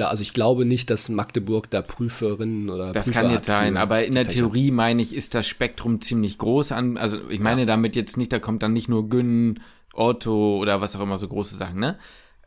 [0.00, 4.04] also ich glaube nicht, dass Magdeburg da Prüferinnen oder Das Prüfer kann jetzt sein, aber
[4.04, 4.38] in der Fächer.
[4.38, 6.96] Theorie meine ich, ist das Spektrum ziemlich groß an.
[6.96, 9.60] Also ich meine damit jetzt nicht, da kommt dann nicht nur Gyn,
[9.94, 11.98] Ortho oder was auch immer so große Sachen, ne?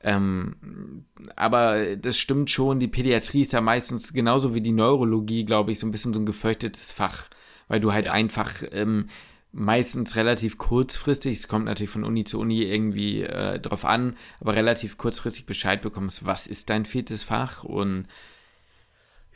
[0.06, 5.72] Ähm, aber das stimmt schon, die Pädiatrie ist ja meistens genauso wie die Neurologie, glaube
[5.72, 7.26] ich, so ein bisschen so ein gefürchtetes Fach,
[7.68, 9.08] weil du halt einfach ähm,
[9.52, 14.54] meistens relativ kurzfristig, es kommt natürlich von Uni zu Uni irgendwie äh, drauf an, aber
[14.54, 18.06] relativ kurzfristig Bescheid bekommst, was ist dein viertes Fach und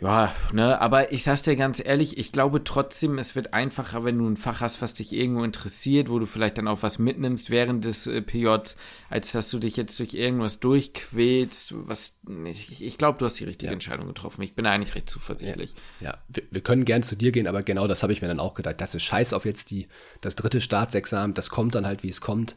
[0.02, 4.18] ja, ne, aber ich sag's dir ganz ehrlich, ich glaube trotzdem, es wird einfacher, wenn
[4.18, 7.50] du ein Fach hast, was dich irgendwo interessiert, wo du vielleicht dann auch was mitnimmst
[7.50, 8.78] während des äh, PJs,
[9.10, 13.44] als dass du dich jetzt durch irgendwas durchquälst, was, ich, ich glaube, du hast die
[13.46, 13.74] richtige Ja.
[13.74, 14.42] Entscheidung getroffen.
[14.42, 15.74] Ich bin eigentlich recht zuversichtlich.
[16.00, 18.40] Ja, wir, wir können gern zu dir gehen, aber genau das habe ich mir dann
[18.40, 18.80] auch gedacht.
[18.80, 19.88] Das ist scheiß auf jetzt die,
[20.22, 22.56] das dritte Staatsexamen, das kommt dann halt, wie es kommt.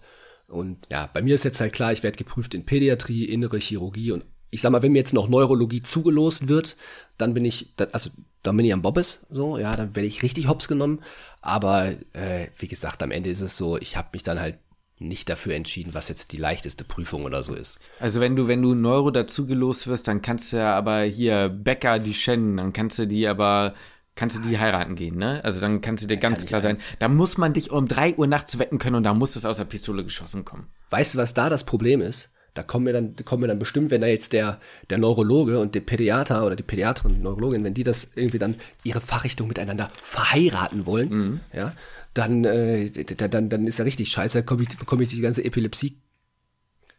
[0.49, 4.13] Und ja, bei mir ist jetzt halt klar, ich werde geprüft in Pädiatrie, innere Chirurgie
[4.13, 6.77] und ich sag mal, wenn mir jetzt noch Neurologie zugelost wird,
[7.17, 8.11] dann bin ich, also
[8.43, 11.01] dann bin ich am Bobbes, so, ja, dann werde ich richtig hops genommen.
[11.41, 14.59] Aber äh, wie gesagt, am Ende ist es so, ich habe mich dann halt
[14.99, 17.81] nicht dafür entschieden, was jetzt die leichteste Prüfung oder so ist.
[17.99, 21.49] Also wenn du, wenn du Neuro dazu gelost wirst, dann kannst du ja aber hier
[21.49, 23.73] Becker, die Shen, dann kannst du die aber,
[24.17, 25.43] kannst du die heiraten gehen, ne?
[25.45, 27.89] Also dann kannst du dir ganz kann ich klar sein, da muss man dich um
[27.89, 30.69] 3 Uhr nachts wecken können und da muss es aus der Pistole geschossen kommen.
[30.91, 32.32] Weißt du, was da das Problem ist?
[32.55, 35.75] Da kommen wir dann, kommen wir dann bestimmt, wenn da jetzt der, der Neurologe und
[35.75, 39.91] der Pädiater oder die Pädiaterin, die Neurologin, wenn die das irgendwie dann ihre Fachrichtung miteinander
[40.03, 41.41] verheiraten wollen, Mhm.
[41.53, 41.73] ja,
[42.15, 45.43] dann, äh, dann, dann ist ja richtig scheiße, dann komme ich, bekomme ich die ganze
[45.45, 45.97] Epilepsie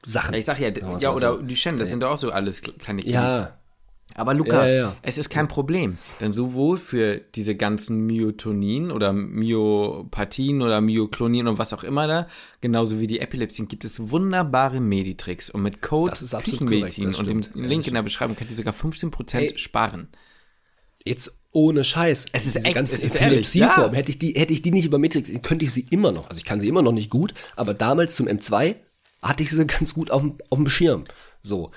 [0.05, 0.33] Sachen.
[0.33, 1.41] Ich sag ja, ja oder so.
[1.41, 3.19] Duchenne, das sind doch auch so alles kleine Kinder.
[3.19, 3.57] Ja,
[4.15, 9.13] Aber Lukas, Ja, ja, es ist kein Problem, denn sowohl für diese ganzen Myotonien oder
[9.13, 12.27] Myopathien oder Myoklonien und was auch immer da,
[12.61, 17.19] genauso wie die Epilepsien, gibt es wunderbare Meditricks und mit Code Das ist Küchenmedizin korrekt,
[17.19, 19.57] das und dem Link in der Beschreibung könnt ihr sogar 15% Ey.
[19.57, 20.07] sparen.
[21.05, 22.25] jetzt ohne Scheiß.
[22.31, 23.97] Es ist Diese echt, es ist ehrlich, Epilepsieformen, ja.
[23.97, 26.37] hätte ich die, hätte ich die nicht über Matrix, könnte ich sie immer noch, also
[26.37, 28.75] ich kann sie immer noch nicht gut, aber damals zum M2
[29.21, 31.05] hatte ich sie ganz gut auf dem, auf dem Schirm.
[31.41, 31.71] So.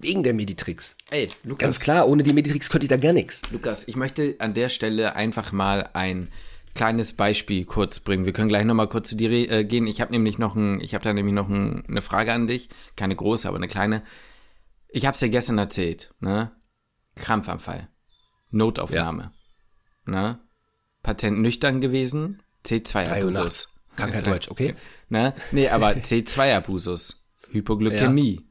[0.00, 0.96] Wegen der Meditrix.
[1.10, 1.58] Ey, Lukas.
[1.60, 3.42] Ganz klar, ohne die Meditrix könnte ich da gar nichts.
[3.50, 6.28] Lukas, ich möchte an der Stelle einfach mal ein
[6.74, 8.26] kleines Beispiel kurz bringen.
[8.26, 9.86] Wir können gleich nochmal kurz zu dir äh, gehen.
[9.86, 12.68] Ich habe nämlich noch ein, ich habe da nämlich noch ein, eine Frage an dich.
[12.96, 14.02] Keine große, aber eine kleine.
[14.88, 16.52] Ich habe es dir gestern erzählt, ne?
[17.16, 17.88] Krampfanfall.
[18.50, 19.32] Notaufnahme.
[20.06, 20.40] Ne?
[21.02, 23.68] Patient nüchtern gewesen, C2-Abusus.
[23.96, 24.74] Krankheit Deutsch, okay?
[25.08, 25.34] Ne?
[25.52, 27.16] Nee, aber C2-Abusus.
[27.50, 28.46] Hypoglykämie.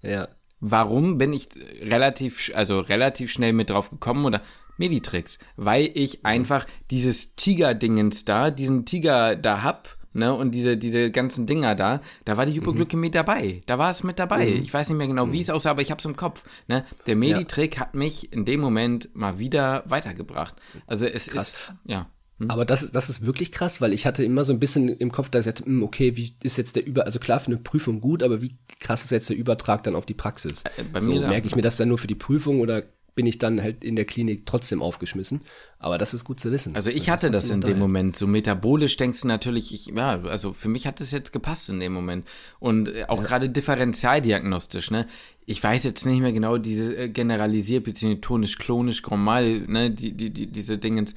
[0.00, 0.28] Ja.
[0.64, 1.48] Warum bin ich
[1.82, 4.42] relativ, also relativ schnell mit drauf gekommen oder
[4.78, 5.40] Meditrix?
[5.56, 11.46] Weil ich einfach dieses Tiger-Dingens da, diesen Tiger da hab, ne, und diese, diese ganzen
[11.48, 13.12] Dinger da, da war die Hypoglykämie Mhm.
[13.12, 13.62] dabei.
[13.66, 14.46] Da war es mit dabei.
[14.46, 16.84] Ich weiß nicht mehr genau, wie es aussah, aber ich hab's im Kopf, ne.
[17.08, 20.54] Der Meditrick hat mich in dem Moment mal wieder weitergebracht.
[20.86, 21.48] Also es Krass.
[21.48, 22.06] ist, ja.
[22.48, 25.12] Aber das, ist- das ist wirklich krass, weil ich hatte immer so ein bisschen im
[25.12, 27.58] Kopf, dass ich dachte, hm, okay, wie ist jetzt der Über, also klar für eine
[27.58, 30.62] Prüfung gut, aber wie krass ist jetzt der Übertrag dann auf die Praxis?
[30.76, 32.84] Äh, bei so, mir da- merke ich mir das dann nur für die Prüfung oder
[33.14, 35.42] bin ich dann halt in der Klinik trotzdem aufgeschmissen?
[35.78, 36.74] Aber das ist gut zu wissen.
[36.74, 37.80] Also ich ist hatte das in noch dem da.
[37.80, 38.16] Moment.
[38.16, 41.78] So metabolisch denkst du natürlich, ich, ja, also für mich hat es jetzt gepasst in
[41.78, 42.26] dem Moment.
[42.58, 45.06] Und äh, auch gerade differentialdiagnostisch, ne?
[45.44, 50.12] Ich weiß jetzt nicht mehr genau diese äh, generalisiert, beziehungsweise tonisch, klonisch, chromal, ne, die,
[50.12, 51.14] die, die, diese Dingens.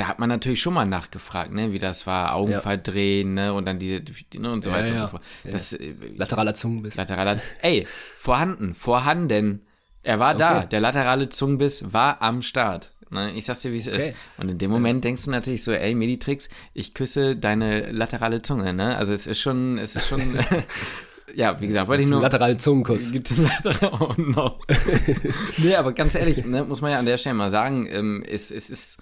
[0.00, 2.60] Da hat man natürlich schon mal nachgefragt, ne, wie das war, Augen Ja.
[2.60, 5.00] verdrehen, ne, und dann diese, die- ne, und so Ja, weiter und ja.
[5.00, 5.22] so fort.
[5.44, 6.96] Das, äh, Lateraler Zungenbiss.
[6.96, 7.86] Lateraler, ey,
[8.16, 9.66] vorhanden, vorhanden.
[10.02, 10.68] Er war da, Okay.
[10.70, 12.92] der laterale Zungenbiss war am Start.
[13.10, 13.96] Ne, ich sag's dir, wie es Okay.
[13.98, 14.12] ist.
[14.38, 18.72] Und in dem Moment denkst du natürlich so, ey, Meditrix, ich küsse deine laterale Zunge,
[18.72, 18.96] ne?
[18.96, 20.38] Also es ist schon, es ist schon,
[21.34, 22.22] ja, wie gesagt, wollte ich nur.
[22.22, 23.12] lateralen Zungenkuss.
[23.12, 24.60] Gibt einen lateralen, oh no.
[25.58, 28.50] nee, aber ganz ehrlich, ne, muss man ja an der Stelle mal sagen, ähm, es,
[28.50, 28.98] es ist,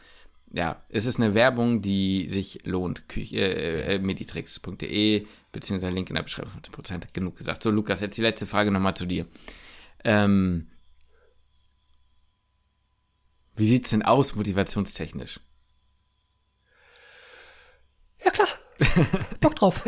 [0.53, 3.09] ja, es ist eine Werbung, die sich lohnt.
[3.09, 7.63] Küche, äh, äh, meditrix.de, beziehungsweise Link in der Beschreibung, 15% genug gesagt.
[7.63, 9.27] So, Lukas, jetzt die letzte Frage nochmal zu dir.
[10.05, 10.69] Ähm,
[13.57, 15.41] wie sieht's denn aus, motivationstechnisch?
[18.25, 18.49] Ja, klar.
[19.41, 19.83] Bock drauf.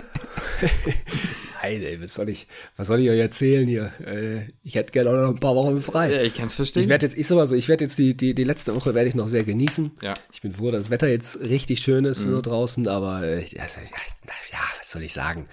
[1.62, 3.92] Nein, ey, was soll ich, was soll ich euch erzählen hier?
[4.06, 6.22] Äh, ich hätte gerne auch noch ein paar Wochen frei.
[6.24, 6.84] ich kann's verstehen.
[6.84, 8.94] Ich werde jetzt, ich sag mal so, ich werde jetzt die, die, die letzte Woche
[8.94, 9.90] werde ich noch sehr genießen.
[10.00, 10.14] Ja.
[10.32, 12.30] Ich bin froh, dass das Wetter jetzt richtig schön ist Mhm.
[12.30, 13.66] so draußen, aber äh, ja, ja,
[14.52, 15.46] ja, was soll ich sagen?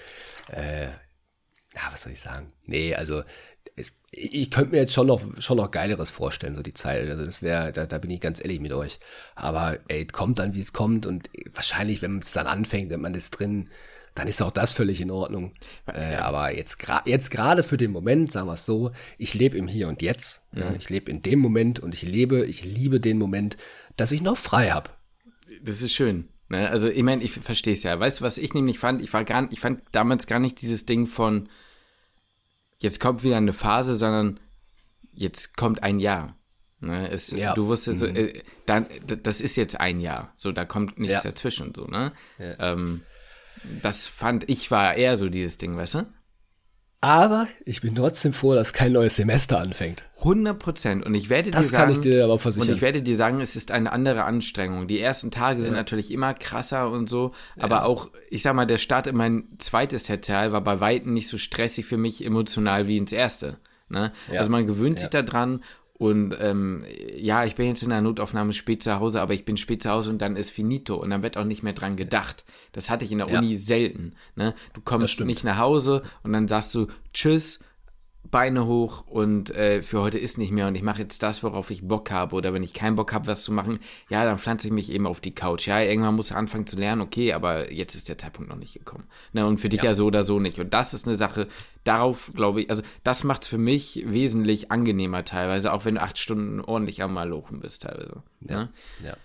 [0.50, 2.48] Äh, ja, was soll ich sagen?
[2.66, 3.26] Nee, also es,
[4.11, 7.09] ich, könnte mir jetzt schon noch, schon noch Geileres vorstellen, so die Zeit.
[7.09, 8.99] Also das wäre, da, da bin ich ganz ehrlich mit euch.
[9.36, 13.13] Aber ey, kommt dann, wie es kommt und wahrscheinlich, wenn es dann anfängt, wenn man
[13.13, 13.70] ist drin,
[14.15, 15.53] dann ist auch das völlig in Ordnung.
[15.86, 19.57] Äh, aber jetzt, gra jetzt gerade für den Moment, sagen wir es so, ich lebe
[19.57, 20.47] im Hier und Jetzt.
[20.53, 23.57] Ja, ich lebe in dem Moment und ich lebe, ich liebe den Moment,
[23.95, 24.89] dass ich noch frei habe.
[25.61, 26.30] Das ist schön.
[26.49, 26.70] Ne?
[26.70, 27.99] Also ich meine, ich verstehe es ja.
[27.99, 29.01] Weißt du, was ich nämlich fand?
[29.01, 31.49] Ich war gar, ich fand damals gar nicht dieses Ding von
[32.80, 34.39] jetzt kommt wieder eine Phase, sondern
[35.13, 36.38] jetzt kommt ein Jahr.
[36.80, 37.09] Ne?
[37.09, 37.53] Es, Ja.
[37.55, 38.86] Du wusstest, so, äh, dann,
[39.23, 40.32] das ist jetzt ein Jahr.
[40.36, 41.32] So, da kommt nichts Ja.
[41.32, 41.73] dazwischen.
[41.73, 42.11] So, ne?
[42.39, 43.01] Ähm,
[43.82, 46.13] das fand ich war eher so dieses Ding, weißt du?
[47.00, 50.04] Aber ich bin trotzdem froh, dass kein neues Semester anfängt.
[50.20, 51.06] 100 Prozent.
[51.06, 52.76] Und ich werde Das dir kann sagen, ich dir aber Und versichern.
[52.76, 54.88] ich werde dir sagen, es ist eine andere Anstrengung.
[54.88, 58.80] Die ersten Tage sind natürlich immer krasser und so, aber auch, ich sag mal, der
[58.80, 62.98] Start in mein zweites Tertial war bei Weitem nicht so stressig für mich emotional wie
[62.98, 63.58] ins erste.
[63.89, 64.12] Ne?
[64.32, 64.39] Ja.
[64.39, 65.22] Also man gewöhnt sich Ja.
[65.22, 65.64] daran
[65.98, 66.86] und ähm,
[67.16, 69.89] ja, ich bin jetzt in der Notaufnahme spät zu Hause, aber ich bin spät zu
[69.89, 72.45] Hause und dann ist finito und dann wird auch nicht mehr dran gedacht.
[72.72, 73.39] Das hatte ich in der Ja.
[73.39, 74.14] Uni selten.
[74.36, 74.54] Ne?
[74.74, 77.60] Du kommst nicht nach Hause und dann sagst du Tschüss,
[78.30, 81.69] Beine hoch und äh, für heute ist nicht mehr und ich mache jetzt das, worauf
[81.71, 82.36] ich Bock habe.
[82.36, 85.07] Oder wenn ich keinen Bock habe, was zu machen, ja, dann pflanze ich mich eben
[85.07, 85.67] auf die Couch.
[85.67, 88.73] Ja, irgendwann muss ich anfangen zu lernen, okay, aber jetzt ist der Zeitpunkt noch nicht
[88.73, 89.05] gekommen.
[89.34, 89.93] Ne, und für dich ja.
[89.93, 90.59] so oder so nicht.
[90.59, 91.47] Und das ist eine Sache,
[91.84, 96.01] darauf glaube ich, also das macht es für mich wesentlich angenehmer teilweise, auch wenn du
[96.01, 98.23] acht Stunden ordentlich am Malochen bist teilweise.
[98.39, 98.69] Ne?
[99.03, 99.15] Ja.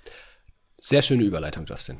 [0.81, 1.99] Sehr schöne Überleitung, Justin.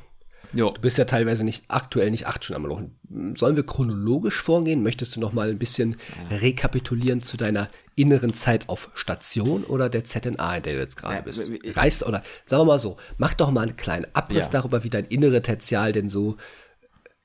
[0.55, 0.71] Jo.
[0.71, 3.35] Du bist ja teilweise nicht aktuell nicht acht Stunden am Lochen.
[3.37, 4.83] Sollen wir chronologisch vorgehen?
[4.83, 5.97] Möchtest du noch mal ein bisschen
[6.31, 11.17] rekapitulieren zu deiner inneren Zeit auf Station oder der ZNA, in der du jetzt gerade
[11.17, 11.49] Ja, bist?
[11.77, 14.61] Reist oder sagen wir mal so, mach doch mal einen kleinen Abriss Ja.
[14.61, 16.37] darüber, wie dein innere Tertial denn so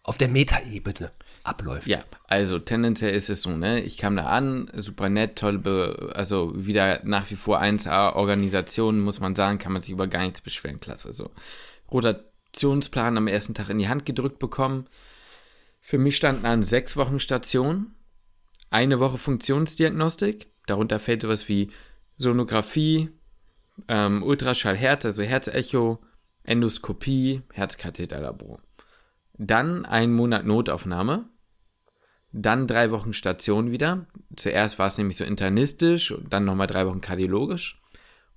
[0.03, 1.09] auf der Metaebene
[1.43, 1.87] abläuft.
[1.87, 3.81] Ja, also tendenziell ist es so, ne?
[3.81, 9.19] Ich kam da an, super nett, toll, be also wieder nach wie vor 1A-Organisation, muss
[9.19, 11.11] man sagen, kann man sich über gar nichts beschweren, klasse.
[11.13, 11.31] So.
[12.57, 14.87] Rotationsplan am ersten Tag in die Hand gedrückt bekommen.
[15.79, 17.93] Für mich standen an sechs Wochen Station,
[18.71, 21.69] eine Woche Funktionsdiagnostik, darunter fällt sowas wie
[22.17, 23.09] Sonographie,
[23.87, 25.99] ähm, Ultraschallherz, also Herzecho,
[26.43, 28.59] Endoskopie, Herzkatheterlabor.
[29.33, 31.29] Dann ein Monat Notaufnahme,
[32.31, 34.07] dann drei Wochen Station wieder.
[34.35, 37.81] Zuerst war es nämlich so internistisch und dann nochmal drei Wochen kardiologisch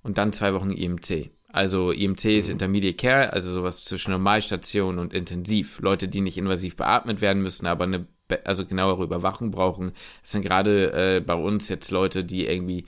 [0.03, 1.31] und dann zwei Wochen IMC.
[1.51, 2.53] Also IMC ist mhm.
[2.53, 5.79] Intermediate Care, also sowas zwischen Normalstation und Intensiv.
[5.79, 8.05] Leute, die nicht invasiv beatmet werden müssen, aber eine
[8.45, 9.91] also genauere Überwachung brauchen.
[10.21, 12.85] Das sind gerade äh, bei uns jetzt Leute, die irgendwie,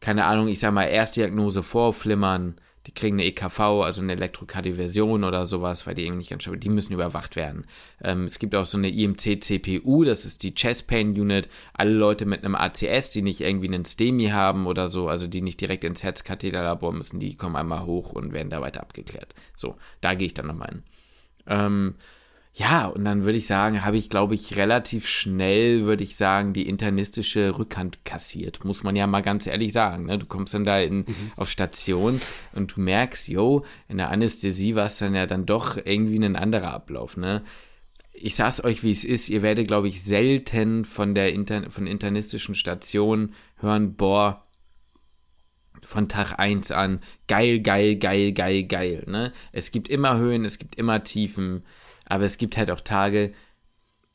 [0.00, 5.46] keine Ahnung, ich sag mal, Erstdiagnose vorflimmern, die kriegen eine EKV, also eine Elektrokardioversion oder
[5.46, 7.66] sowas, weil die irgendwie nicht ganz stabil, die müssen überwacht werden.
[8.02, 11.48] Ähm, es gibt auch so eine IMC-CPU, das ist die Chest Pain Unit.
[11.74, 15.42] Alle Leute mit einem ACS, die nicht irgendwie einen STEMI haben oder so, also die
[15.42, 19.34] nicht direkt ins Herzkatheterlabor müssen, die kommen einmal hoch und werden da weiter abgeklärt.
[19.54, 20.82] So, da gehe ich dann nochmal hin.
[21.46, 21.94] Ähm,
[22.52, 26.52] ja, und dann würde ich sagen, habe ich, glaube ich, relativ schnell, würde ich sagen,
[26.52, 28.64] die internistische Rückhand kassiert.
[28.64, 30.06] Muss man ja mal ganz ehrlich sagen.
[30.06, 30.18] Ne?
[30.18, 31.32] Du kommst dann da in, mhm.
[31.36, 32.20] auf Station
[32.52, 36.34] und du merkst, yo, in der Anästhesie war es dann ja dann doch irgendwie ein
[36.34, 37.16] anderer Ablauf.
[37.16, 37.42] Ne?
[38.12, 39.28] Ich sag's euch, wie es ist.
[39.28, 44.44] Ihr werdet, glaube ich, selten von der Inter von internistischen Station hören, boah,
[45.82, 49.04] von Tag 1 an, geil, geil, geil, geil, geil.
[49.06, 49.32] Ne?
[49.52, 51.62] Es gibt immer Höhen, es gibt immer Tiefen.
[52.10, 53.32] Aber es gibt halt auch Tage,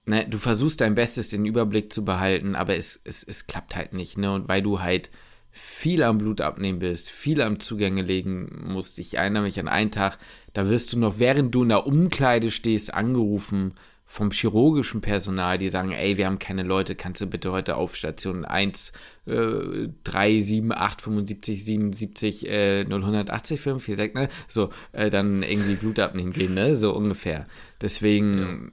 [0.06, 3.94] ne, du versuchst dein Bestes, den Überblick zu behalten, aber es, es, es klappt halt
[3.94, 4.32] nicht, ne?
[4.32, 5.10] Und weil du halt
[5.50, 9.00] viel am Blut abnehmen bist, viel am Zugänge legen musst.
[9.00, 10.18] Ich erinnere mich an einen Tag,
[10.52, 13.76] da wirst du noch, während du in der Umkleide stehst, angerufen
[14.16, 17.98] vom chirurgischen Personal, die sagen, ey, wir haben keine Leute, kannst du bitte heute auf
[17.98, 18.94] Station 1
[19.26, 24.30] äh, 3, 7, 8, 75, 77, äh, 0180 5, 4, 6, ne?
[24.48, 26.78] So, äh, dann irgendwie Blut abnehmen gehen, ne?
[26.78, 27.46] So ungefähr.
[27.82, 28.72] Deswegen,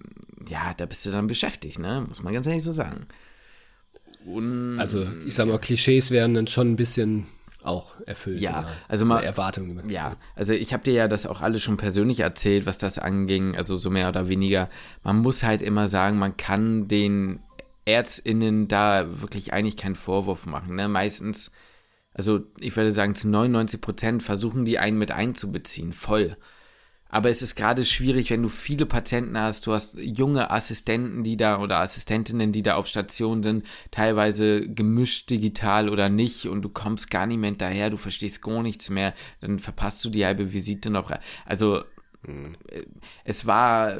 [0.48, 0.68] ja.
[0.68, 2.04] ja, da bist du dann beschäftigt, ne?
[2.06, 3.06] Muss man ganz ehrlich so sagen.
[4.24, 7.26] Und, also, ich sag mal, Klischees werden dann schon ein bisschen
[7.64, 8.40] auch erfüllt.
[8.40, 9.88] Ja, also mal Erwartungen.
[9.88, 13.56] Ja, also ich habe dir ja das auch alles schon persönlich erzählt, was das anging,
[13.56, 14.68] also so mehr oder weniger.
[15.02, 17.40] Man muss halt immer sagen, man kann den
[17.84, 20.76] ÄrztInnen da wirklich eigentlich keinen Vorwurf machen.
[20.76, 20.88] Ne?
[20.88, 21.52] Meistens,
[22.14, 26.36] also ich würde sagen, zu 99 Prozent versuchen die einen mit einzubeziehen, voll.
[27.12, 31.36] Aber es ist gerade schwierig, wenn du viele Patienten hast, du hast junge Assistenten, die
[31.36, 36.70] da oder Assistentinnen, die da auf Station sind, teilweise gemischt digital oder nicht und du
[36.70, 40.54] kommst gar nicht mehr hinterher, du verstehst gar nichts mehr, dann verpasst du die halbe
[40.54, 41.12] Visite noch.
[41.44, 41.84] Also
[42.26, 42.56] mhm.
[43.24, 43.94] es war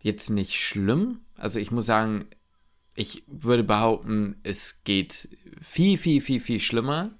[0.00, 1.22] jetzt nicht schlimm.
[1.34, 2.26] Also ich muss sagen,
[2.94, 5.28] ich würde behaupten, es geht
[5.60, 7.17] viel, viel, viel, viel schlimmer.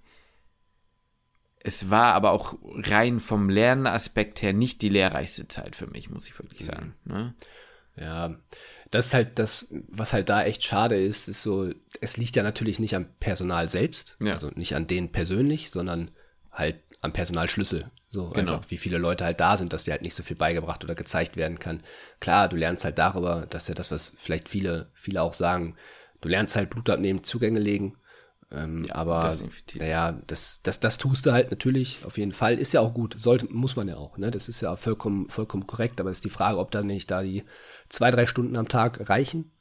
[1.61, 6.29] Es war aber auch rein vom Lernaspekt her nicht die lehrreichste Zeit für mich, muss
[6.29, 6.95] ich wirklich sagen.
[7.05, 7.35] Ne?
[7.97, 8.37] Ja,
[8.91, 12.43] das ist halt das, was halt da echt schade ist, ist so, es liegt ja
[12.43, 14.33] natürlich nicht am Personal selbst, ja.
[14.33, 16.11] also nicht an denen persönlich, sondern
[16.53, 17.91] halt am Personalschlüssel.
[18.09, 18.55] So genau.
[18.55, 20.95] einfach, wie viele Leute halt da sind, dass dir halt nicht so viel beigebracht oder
[20.95, 21.83] gezeigt werden kann.
[22.21, 25.77] Klar, du lernst halt darüber, dass ja das, was vielleicht viele, viele auch sagen,
[26.21, 27.97] du lernst halt Blut abnehmen, Zugänge legen,
[28.51, 29.45] ähm, ja, aber das
[29.75, 32.59] naja, das, das, das tust du halt natürlich auf jeden Fall.
[32.59, 34.17] Ist ja auch gut, sollte, muss man ja auch.
[34.17, 34.31] Ne?
[34.31, 37.23] Das ist ja vollkommen, vollkommen korrekt, aber es ist die Frage, ob dann nicht da
[37.23, 37.45] die
[37.91, 39.53] zwei, drei Stunden am Tag reichen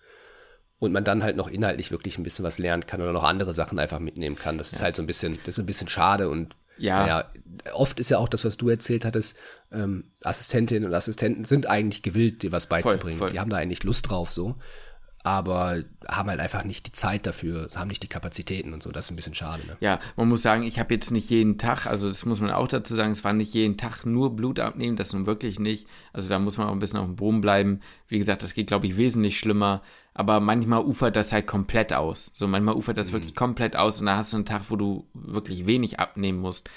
[0.79, 3.53] und man dann halt noch inhaltlich wirklich ein bisschen was lernen kann oder noch andere
[3.53, 4.57] Sachen einfach mitnehmen kann.
[4.57, 4.77] Das ja.
[4.77, 6.99] ist halt so ein bisschen, das ist ein bisschen schade und ja.
[6.99, 7.25] Naja,
[7.73, 9.35] oft ist ja auch das, was du erzählt hattest,
[9.71, 13.17] ähm, Assistentinnen und Assistenten sind eigentlich gewillt, dir was beizubringen.
[13.17, 13.33] Voll, voll.
[13.33, 14.57] Die haben da eigentlich Lust drauf so
[15.27, 18.91] aber haben halt einfach nicht die Zeit dafür, haben nicht die Kapazitäten und so.
[18.91, 19.61] Das ist ein bisschen schade.
[19.67, 19.75] Ne?
[19.81, 22.69] Ja, man muss sagen, ich habe jetzt nicht jeden Tag, also das muss man auch
[22.69, 25.85] dazu sagen, es war nicht jeden Tag nur Blut abnehmen, das nun wirklich nicht.
[26.13, 27.81] Also da muss man auch ein bisschen auf dem Boden bleiben.
[28.07, 29.81] Wie gesagt, das geht, glaube ich, wesentlich schlimmer.
[30.13, 32.31] Aber manchmal ufert das halt komplett aus.
[32.33, 33.15] So manchmal ufert das mhm.
[33.15, 36.69] wirklich komplett aus und da hast du einen Tag, wo du wirklich wenig abnehmen musst.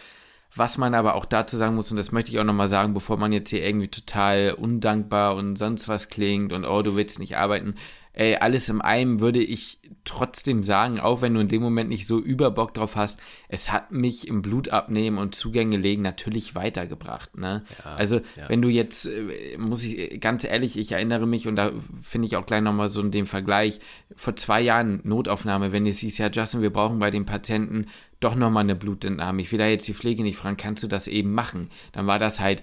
[0.56, 3.16] Was man aber auch dazu sagen muss, und das möchte ich auch nochmal sagen, bevor
[3.16, 7.36] man jetzt hier irgendwie total undankbar und sonst was klingt und oh, du willst nicht
[7.36, 7.76] arbeiten
[8.20, 12.06] ey, alles im einem würde ich trotzdem sagen, auch wenn du in dem Moment nicht
[12.06, 13.18] so überbock drauf hast,
[13.48, 17.38] es hat mich im Blutabnehmen und Zugänge legen natürlich weitergebracht.
[17.38, 17.64] Ne?
[17.82, 18.48] Ja, also, ja.
[18.48, 22.36] wenn du jetzt, äh, muss ich ganz ehrlich, ich erinnere mich, und da finde ich
[22.36, 23.80] auch gleich nochmal so den Vergleich,
[24.14, 27.86] vor zwei Jahren Notaufnahme, wenn es hieß, ja, Justin, wir brauchen bei den Patienten
[28.20, 29.40] doch nochmal eine Blutentnahme.
[29.40, 31.70] Ich will da jetzt die Pflege nicht fragen, kannst du das eben machen?
[31.92, 32.62] Dann war das halt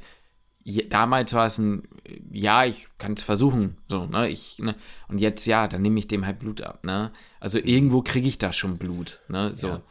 [0.89, 1.87] damals war es ein,
[2.31, 4.75] ja, ich kann es versuchen, so, ne, ich, ne,
[5.07, 8.37] und jetzt, ja, dann nehme ich dem halt Blut ab, ne, also irgendwo kriege ich
[8.37, 9.67] da schon Blut, ne, so.
[9.67, 9.81] Ja.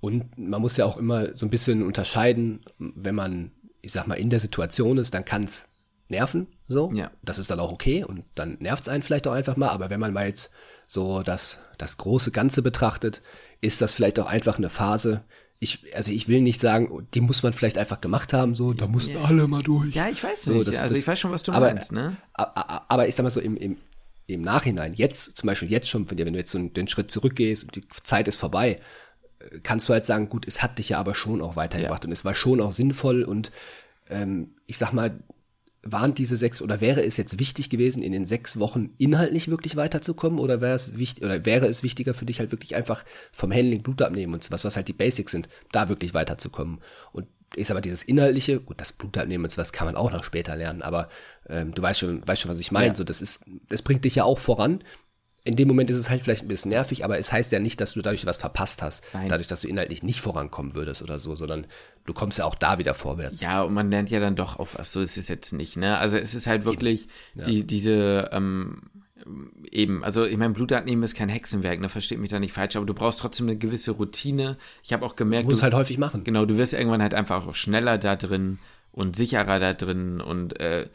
[0.00, 3.50] Und man muss ja auch immer so ein bisschen unterscheiden, wenn man,
[3.80, 5.68] ich sag mal, in der Situation ist, dann kann es
[6.08, 7.10] nerven, so, ja.
[7.22, 9.90] das ist dann auch okay und dann nervt es einen vielleicht auch einfach mal, aber
[9.90, 10.52] wenn man mal jetzt
[10.86, 13.22] so das, das große Ganze betrachtet,
[13.60, 15.24] ist das vielleicht auch einfach eine Phase,
[15.58, 18.86] ich, also ich will nicht sagen, die muss man vielleicht einfach gemacht haben, so, da
[18.86, 19.24] mussten ja.
[19.24, 19.94] alle mal durch.
[19.94, 20.56] Ja, ich weiß nicht.
[20.56, 22.16] So, das, also das, ich weiß schon, was du aber, meinst, ne?
[22.34, 23.78] Aber, aber ich sag mal so, im, im,
[24.26, 27.76] im Nachhinein, jetzt, zum Beispiel jetzt schon, wenn du jetzt so den Schritt zurückgehst und
[27.76, 28.80] die Zeit ist vorbei,
[29.38, 32.08] äh, kannst du halt sagen, gut, es hat dich ja aber schon auch weitergebracht ja.
[32.08, 33.50] und es war schon auch sinnvoll und
[34.10, 35.18] ähm, ich sag mal,
[35.92, 39.76] waren diese sechs oder wäre es jetzt wichtig gewesen, in den sechs Wochen inhaltlich wirklich
[39.76, 43.52] weiterzukommen oder wäre es wichtig oder wäre es wichtiger für dich halt wirklich einfach vom
[43.52, 46.80] Handling Blut abnehmen und was, was halt die Basics sind, da wirklich weiterzukommen?
[47.12, 47.26] Und
[47.58, 50.56] sag mal, dieses Inhaltliche, gut, das Blut abnehmen und sowas kann man auch noch später
[50.56, 51.08] lernen, aber
[51.48, 52.88] ähm, du weißt schon, weißt schon, was ich meine.
[52.88, 52.94] Ja.
[52.94, 54.80] So, das ist, das bringt dich ja auch voran.
[55.46, 57.80] In dem Moment ist es halt vielleicht ein bisschen nervig, aber es heißt ja nicht,
[57.80, 59.04] dass du dadurch was verpasst hast.
[59.14, 59.28] Nein.
[59.28, 61.66] Dadurch, dass du inhaltlich nicht vorankommen würdest oder so, sondern
[62.04, 63.40] du kommst ja auch da wieder vorwärts.
[63.40, 64.92] Ja, und man lernt ja dann doch auf was.
[64.92, 65.98] So ist es jetzt nicht, ne?
[65.98, 67.44] Also es ist halt wirklich ja.
[67.44, 68.82] die, diese, ähm,
[69.70, 72.76] eben, also ich meine, Blut abnehmen ist kein Hexenwerk, ne, versteht mich da nicht falsch,
[72.76, 74.56] aber du brauchst trotzdem eine gewisse Routine.
[74.82, 76.24] Ich habe auch gemerkt, du musst du, halt häufig machen.
[76.24, 78.58] Genau, du wirst irgendwann halt einfach auch schneller da drin
[78.92, 80.88] und sicherer da drin und äh,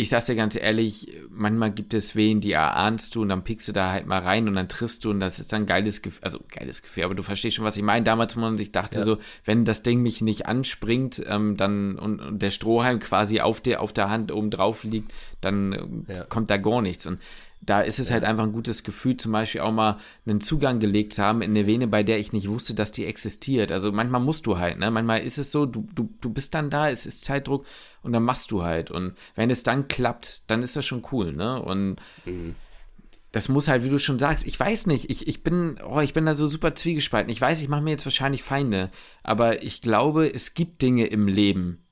[0.00, 3.66] ich sag's dir ganz ehrlich, manchmal gibt es Wehen, die erahnst du und dann pickst
[3.66, 6.22] du da halt mal rein und dann triffst du und das ist ein geiles Gefühl,
[6.22, 8.04] also geiles Gefühl, aber du verstehst schon, was ich meine.
[8.04, 9.04] Damals, wo man sich dachte, ja.
[9.04, 13.60] so, wenn das Ding mich nicht anspringt, ähm, dann und, und, der Strohhalm quasi auf
[13.60, 16.22] der, auf der Hand oben drauf liegt, dann ja.
[16.26, 17.04] kommt da gar nichts.
[17.08, 17.18] Und
[17.60, 18.14] da ist es ja.
[18.14, 21.50] halt einfach ein gutes Gefühl, zum Beispiel auch mal einen Zugang gelegt zu haben in
[21.50, 23.72] eine Vene, bei der ich nicht wusste, dass die existiert.
[23.72, 24.90] Also manchmal musst du halt, ne?
[24.90, 27.66] Manchmal ist es so, du, du, du bist dann da, es ist Zeitdruck
[28.02, 28.90] und dann machst du halt.
[28.90, 31.60] Und wenn es dann klappt, dann ist das schon cool, ne?
[31.60, 32.54] Und mhm.
[33.32, 36.14] das muss halt, wie du schon sagst, ich weiß nicht, ich, ich bin, oh, ich
[36.14, 37.30] bin da so super zwiegespalten.
[37.30, 38.90] Ich weiß, ich mache mir jetzt wahrscheinlich Feinde,
[39.24, 41.84] aber ich glaube, es gibt Dinge im Leben,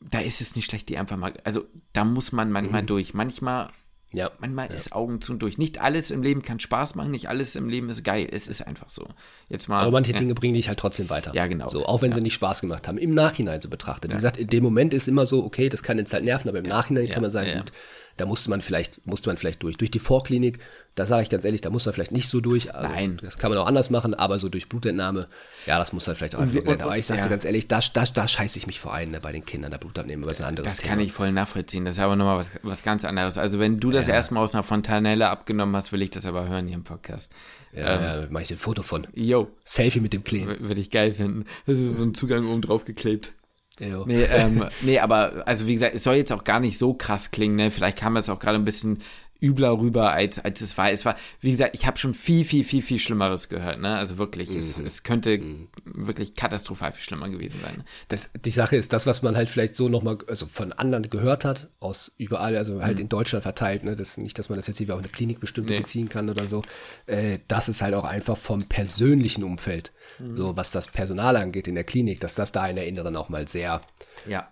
[0.00, 2.86] da ist es nicht schlecht, die einfach mal, also da muss man manchmal mhm.
[2.86, 3.14] durch.
[3.14, 3.70] Manchmal
[4.12, 4.30] ja.
[4.38, 4.74] Manchmal ja.
[4.74, 5.58] ist Augen zu und durch.
[5.58, 8.26] Nicht alles im Leben kann Spaß machen, nicht alles im Leben ist geil.
[8.30, 9.06] Es ist einfach so.
[9.48, 10.18] Jetzt mal, Aber manche ja.
[10.18, 11.32] Dinge bringen dich halt trotzdem weiter.
[11.34, 11.68] Ja, genau.
[11.68, 12.16] So, auch wenn ja.
[12.16, 12.96] sie nicht Spaß gemacht haben.
[12.96, 14.10] Im Nachhinein so betrachtet.
[14.10, 16.58] Wie gesagt, in dem Moment ist immer so, okay, das kann jetzt halt nerven, aber
[16.58, 17.72] im Nachhinein kann man sagen, gut,
[18.18, 19.76] da musste man vielleicht, musste man vielleicht durch.
[19.76, 20.58] Durch die Vorklinik,
[20.96, 22.74] da sage ich ganz ehrlich, da muss man vielleicht nicht so durch.
[22.74, 23.18] Also, Nein.
[23.22, 25.28] Das kann man auch anders machen, aber so durch Blutentnahme,
[25.66, 27.26] ja, das muss halt vielleicht auch einfach und, Aber ich sage ja.
[27.26, 29.70] dir ganz ehrlich, da, da, da scheiße ich mich vor ein, ne, bei den Kindern,
[29.70, 30.90] der Blutabnehmen, aber das ist ein anderes Das Thema.
[30.90, 31.84] kann ich voll nachvollziehen.
[31.84, 33.38] Das ist aber nochmal was, was ganz anderes.
[33.38, 34.14] Also, wenn du das ja.
[34.14, 37.32] erstmal aus einer Fontanelle abgenommen hast, will ich das aber hören hier im Podcast.
[37.72, 39.06] Ja, ähm, ja mache ich ein Foto von.
[39.14, 39.48] Yo.
[39.64, 40.56] Selfie mit dem Kleben.
[40.60, 41.44] Würde ich geil finden.
[41.66, 43.32] Das ist so ein Zugang oben drauf geklebt.
[43.80, 47.30] Nee, ähm, nee, aber also wie gesagt, es soll jetzt auch gar nicht so krass
[47.30, 47.70] klingen, ne?
[47.70, 49.02] Vielleicht kam es auch gerade ein bisschen
[49.40, 50.90] übler rüber, als, als es war.
[50.90, 53.96] Es war, wie gesagt, ich habe schon viel, viel, viel, viel Schlimmeres gehört, ne?
[53.96, 54.56] Also wirklich, mhm.
[54.56, 55.68] es, es könnte mhm.
[55.84, 57.84] wirklich katastrophal viel schlimmer gewesen sein.
[58.08, 61.44] Das, die Sache ist, das, was man halt vielleicht so nochmal, also von anderen gehört
[61.44, 63.02] hat, aus überall, also halt mhm.
[63.02, 63.94] in Deutschland verteilt, ne?
[63.94, 65.78] Das, nicht, dass man das jetzt hier auf eine Klinik bestimmt nee.
[65.78, 66.62] beziehen kann oder so.
[67.06, 71.74] Äh, das ist halt auch einfach vom persönlichen Umfeld so was das Personal angeht in
[71.74, 73.80] der Klinik, dass das da in der Inneren auch mal sehr,
[74.26, 74.48] ja.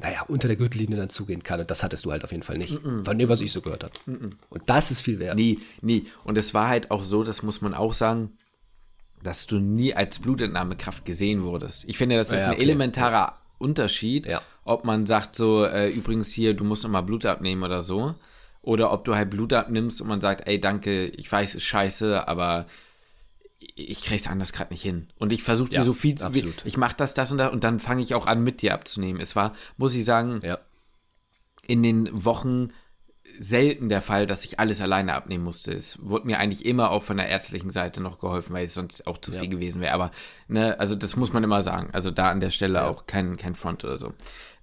[0.00, 1.60] naja, unter der Gürtellinie dann zugehen kann.
[1.60, 2.74] Und das hattest du halt auf jeden Fall nicht.
[2.74, 3.04] -mm.
[3.04, 3.94] Von dem, was ich so gehört habe.
[4.06, 5.36] Mm Und das ist viel wert.
[5.36, 6.06] Nie, nie.
[6.24, 8.32] Und es war halt auch so, das muss man auch sagen,
[9.22, 11.84] dass du nie als Blutentnahmekraft gesehen wurdest.
[11.86, 12.62] Ich finde, das ist ja, ein okay.
[12.62, 14.40] elementarer Unterschied, ja.
[14.64, 18.14] ob man sagt so, äh, übrigens hier, du musst nochmal Blut abnehmen oder so.
[18.62, 22.26] Oder ob du halt Blut abnimmst und man sagt, ey, danke, ich weiß, ist scheiße,
[22.28, 22.66] aber
[23.60, 25.08] ich krieg's anders gerade nicht hin.
[25.18, 26.24] Und ich versuche dir ja, so viel zu.
[26.64, 29.20] Ich mache das, das und das und dann fange ich auch an, mit dir abzunehmen.
[29.20, 30.58] Es war, muss ich sagen, ja.
[31.66, 32.68] in den Wochen
[33.38, 35.72] selten der Fall, dass ich alles alleine abnehmen musste.
[35.72, 39.06] Es wurde mir eigentlich immer auch von der ärztlichen Seite noch geholfen, weil es sonst
[39.06, 39.40] auch zu ja.
[39.40, 39.92] viel gewesen wäre.
[39.92, 40.10] Aber,
[40.48, 41.90] ne, also das muss man immer sagen.
[41.92, 44.14] Also da an der Stelle auch kein, kein Front oder so.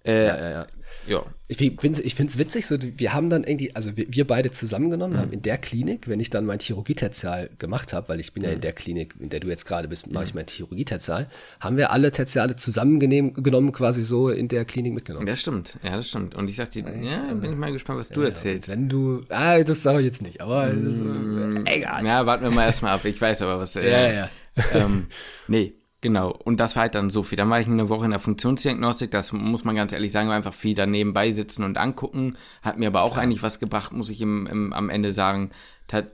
[0.07, 0.67] Äh, ja, ja, ja.
[1.07, 1.25] Ja.
[1.47, 5.21] Ich finde es witzig, so, wir haben dann irgendwie, also wir, wir beide zusammengenommen, mhm.
[5.21, 8.47] haben in der Klinik, wenn ich dann mein Chirurgie-Tertial gemacht habe, weil ich bin mhm.
[8.47, 8.61] ja in mhm.
[8.61, 10.39] der Klinik, in der du jetzt gerade bist, mache ich mhm.
[10.39, 11.29] mein Chirurgie-Tertial,
[11.61, 15.27] haben wir alle Tertiale zusammengenommen, quasi so in der Klinik mitgenommen.
[15.27, 16.35] Ja, stimmt, ja, das stimmt.
[16.35, 18.67] Und ich sag dir, ja, bin ich mal gespannt, was du ja, erzählst.
[18.67, 22.05] Wenn du, ah, das sage ich jetzt nicht, aber mm, egal.
[22.05, 23.77] Ja, warten wir mal erstmal ab, ich weiß aber, was.
[23.77, 24.29] Äh, ja, ja.
[24.73, 25.07] Ähm,
[25.47, 27.37] nee, Genau, und das war halt dann so viel.
[27.37, 30.53] Dann war ich eine Woche in der Funktionsdiagnostik, das muss man ganz ehrlich sagen, einfach
[30.53, 32.37] viel daneben sitzen und angucken.
[32.61, 33.23] Hat mir aber auch Klar.
[33.23, 35.51] eigentlich was gebracht, muss ich im, im, am Ende sagen.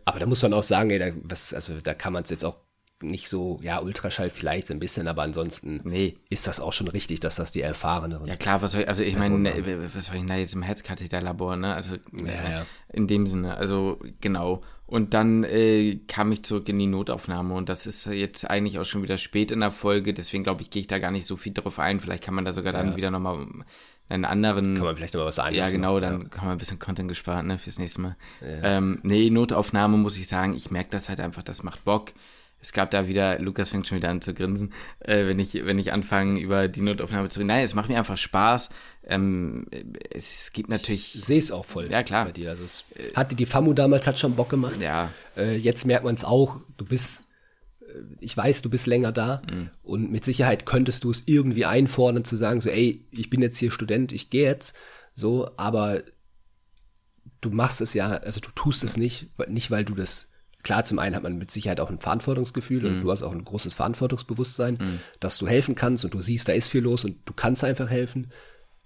[0.05, 2.45] Aber da muss man auch sagen, ey, da, was, also da kann man es jetzt
[2.45, 2.55] auch
[3.01, 6.17] nicht so, ja, Ultraschall vielleicht so ein bisschen, aber ansonsten nee.
[6.29, 8.27] ist das auch schon richtig, dass das die erfahreneren.
[8.27, 9.53] Ja klar, was soll ich, also ich meine,
[9.93, 11.73] was soll ich da jetzt im Herzkatheterlabor, ne?
[11.75, 12.65] Also ja, äh, ja.
[12.93, 14.61] in dem Sinne, also genau.
[14.93, 18.83] Und dann äh, kam ich zurück in die Notaufnahme und das ist jetzt eigentlich auch
[18.83, 21.35] schon wieder spät in der Folge, deswegen glaube ich, gehe ich da gar nicht so
[21.35, 21.99] viel drauf ein.
[21.99, 22.95] Vielleicht kann man da sogar dann ja.
[22.95, 23.43] wieder nochmal
[24.07, 24.75] einen anderen.
[24.75, 25.55] Kann man vielleicht nochmal was sagen.
[25.55, 26.27] Ja, genau, dann ja.
[26.27, 28.15] kann man ein bisschen Content gespart, ne, fürs nächste Mal.
[28.41, 28.77] Ja.
[28.77, 32.11] Ähm, nee, Notaufnahme muss ich sagen, ich merke das halt einfach, das macht Bock.
[32.64, 35.78] Es gab da wieder, Lukas fängt schon wieder an zu grinsen, äh, wenn ich, wenn
[35.78, 37.47] ich anfange, über die Notaufnahme zu reden.
[37.47, 38.70] Nein, es macht mir einfach Spaß.
[39.05, 39.68] Ähm,
[40.11, 41.16] es gibt natürlich.
[41.16, 41.89] Ich sehe es auch voll.
[41.91, 42.26] Ja, klar.
[42.26, 42.49] Bei dir.
[42.51, 42.86] Also es
[43.16, 44.82] hatte die FAMU damals hat schon Bock gemacht.
[44.82, 45.11] Ja.
[45.36, 46.61] Äh, jetzt merkt man es auch.
[46.78, 47.28] Du bist,
[47.82, 49.70] äh, ich weiß, du bist länger da Mhm.
[49.84, 53.57] und mit Sicherheit könntest du es irgendwie einfordern zu sagen, so, ey, ich bin jetzt
[53.57, 54.74] hier Student, ich gehe jetzt,
[55.14, 56.01] so, aber
[57.41, 60.30] du machst es ja, also du tust es nicht, nicht weil du das
[60.64, 62.88] Klar, zum einen hat man mit Sicherheit auch ein Verantwortungsgefühl Mhm.
[62.88, 66.53] und du hast auch ein großes Verantwortungsbewusstsein, dass du helfen kannst und du siehst, da
[66.53, 68.32] ist viel los und du kannst einfach helfen.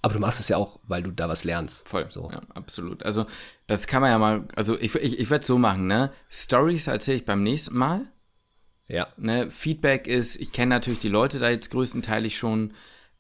[0.01, 1.87] Aber du machst es ja auch, weil du da was lernst.
[1.89, 2.29] Voll, So.
[2.31, 3.03] ja, absolut.
[3.03, 3.25] Also
[3.65, 6.11] das kann man ja mal, also ich, ich, ich werde so machen, ne?
[6.29, 8.07] Stories erzähle ich beim nächsten Mal.
[8.85, 9.07] Ja.
[9.17, 9.49] Ne?
[9.49, 12.73] Feedback ist, ich kenne natürlich die Leute da jetzt größtenteilig schon.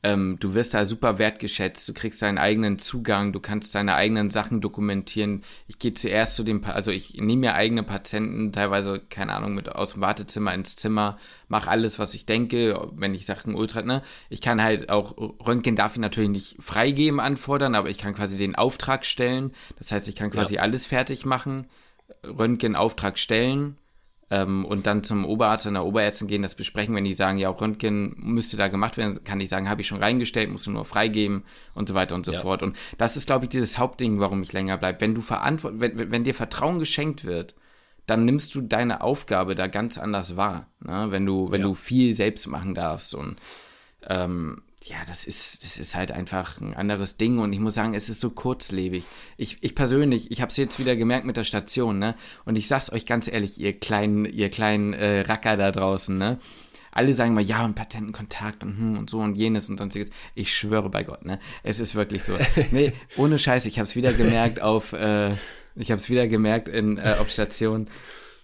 [0.07, 4.29] Ähm, du wirst da super wertgeschätzt, du kriegst deinen eigenen Zugang, du kannst deine eigenen
[4.31, 5.43] Sachen dokumentieren.
[5.67, 9.53] Ich gehe zuerst zu dem, Pa- also ich nehme mir eigene Patienten, teilweise, keine Ahnung,
[9.53, 11.17] mit aus dem Wartezimmer ins Zimmer,
[11.49, 14.01] mache alles, was ich denke, wenn ich Sachen Ultra, ne?
[14.29, 18.37] Ich kann halt auch, Röntgen darf ich natürlich nicht freigeben anfordern, aber ich kann quasi
[18.37, 19.51] den Auftrag stellen.
[19.77, 20.61] Das heißt, ich kann quasi Ja.
[20.61, 21.67] alles fertig machen,
[22.23, 23.75] Röntgen Auftrag stellen,
[24.29, 27.49] ähm, und dann zum Oberarzt und der Oberärztin gehen, das besprechen, wenn die sagen, ja,
[27.49, 30.71] auch Röntgen müsste da gemacht werden, kann ich sagen, habe ich schon reingestellt, musst du
[30.71, 32.41] nur freigeben und so weiter und so Ja.
[32.41, 32.61] fort.
[32.63, 34.99] Und das ist, glaube ich, dieses Hauptding, warum ich länger bleibe.
[35.01, 37.55] Wenn du verantwort wenn, wenn- dir Vertrauen geschenkt wird,
[38.05, 41.07] dann nimmst du deine Aufgabe da ganz anders wahr, ne?
[41.09, 41.67] wenn du, wenn Ja.
[41.67, 43.37] du viel selbst machen darfst und
[44.07, 47.93] ähm, ja, das ist, das ist halt einfach ein anderes Ding und ich muss sagen,
[47.93, 49.03] es ist so kurzlebig.
[49.35, 52.15] Ich, ich persönlich, ich habe es jetzt wieder gemerkt mit der Station, ne?
[52.45, 56.39] Und ich sag's euch ganz ehrlich, ihr kleinen, ihr kleinen äh, Racker da draußen, ne?
[56.91, 60.09] Alle sagen mal, ja, und Patientenkontakt und, hm, und so und jenes und sonstiges.
[60.35, 61.39] Ich schwöre bei Gott, ne?
[61.63, 62.37] Es ist wirklich so.
[62.71, 65.31] Nee, ohne Scheiß, ich habe es wieder gemerkt auf, äh,
[65.75, 67.87] ich habe es wieder gemerkt in, äh, auf Station.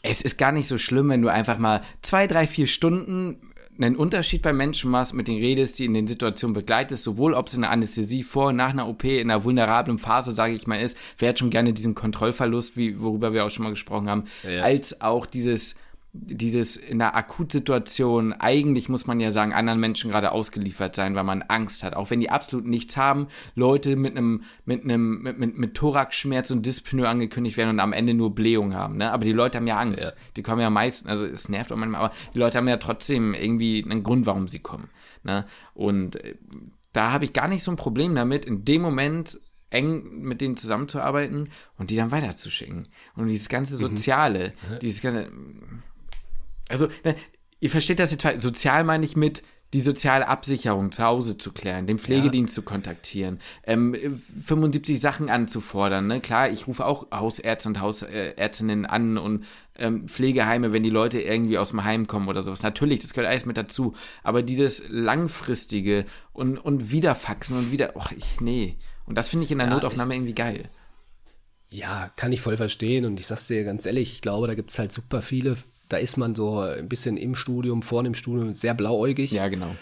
[0.02, 3.96] Es ist gar nicht so schlimm, wenn du einfach mal zwei, drei, vier Stunden einen
[3.96, 7.54] Unterschied bei Menschen machst, mit denen redest, die in den Situationen begleitest, sowohl ob es
[7.54, 10.80] in der Anästhesie vor und nach einer OP in einer vulnerablen Phase, sage ich mal,
[10.80, 14.26] ist, wer hat schon gerne diesen Kontrollverlust, wie, worüber wir auch schon mal gesprochen haben,
[14.44, 14.62] Ja.
[14.62, 15.76] als auch dieses
[16.16, 21.24] dieses in einer Akutsituation, eigentlich muss man ja sagen, anderen Menschen gerade ausgeliefert sein, weil
[21.24, 21.96] man Angst hat.
[21.96, 26.52] Auch wenn die absolut nichts haben, Leute mit einem, mit einem, mit, mit, mit Thoraxschmerz
[26.52, 29.12] und Dyspnoe angekündigt werden und am Ende nur Blähung haben, ne?
[29.12, 30.04] Aber die Leute haben ja Angst.
[30.04, 30.12] Ja.
[30.36, 33.34] Die kommen ja meistens, also es nervt auch manchmal, aber die Leute haben ja trotzdem
[33.34, 34.90] irgendwie einen Grund, warum sie kommen,
[35.24, 35.46] ne?
[35.74, 36.36] Und äh,
[36.92, 39.40] da habe ich gar nicht so ein Problem damit, in dem Moment
[39.72, 41.50] eng mit denen zusammenzuarbeiten
[41.80, 42.88] und die dann weiterzuschicken.
[43.16, 44.54] Und dieses ganze Soziale,
[44.84, 45.32] dieses ganze,
[46.74, 47.16] also, ne,
[47.60, 48.42] ihr versteht das jetzt.
[48.42, 49.44] Sozial meine ich mit
[49.74, 56.06] die soziale Absicherung zu Hause zu klären, den Pflegedienst zu kontaktieren, ähm, 75 Sachen anzufordern.
[56.06, 56.22] Ne?
[56.22, 59.46] Klar, ich rufe auch Hausärzte und Hausärztinnen an und
[59.78, 62.62] ähm, Pflegeheime, wenn die Leute irgendwie aus dem Heim kommen oder sowas.
[62.62, 63.96] Natürlich, das gehört alles mit dazu.
[64.22, 68.78] Aber dieses langfristige und, und Wiederfaxen und wieder, och, ich, nee.
[69.06, 70.70] Und das finde ich in der Ja, Notaufnahme irgendwie geil.
[71.72, 73.06] Ja, kann ich voll verstehen.
[73.06, 75.58] Und ich sag's dir ganz ehrlich, ich glaube, da gibt's halt super viele.
[75.90, 79.32] Da ist man so ein bisschen im Studium, vor dem Studium, sehr blauäugig.
[79.32, 79.76] Ja, genau.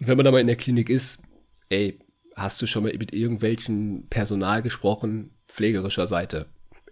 [0.00, 1.22] Und wenn man da mal in der Klinik ist,
[1.68, 1.98] ey,
[2.36, 6.46] hast du schon mal mit irgendwelchen Personal gesprochen, pflegerischer Seite,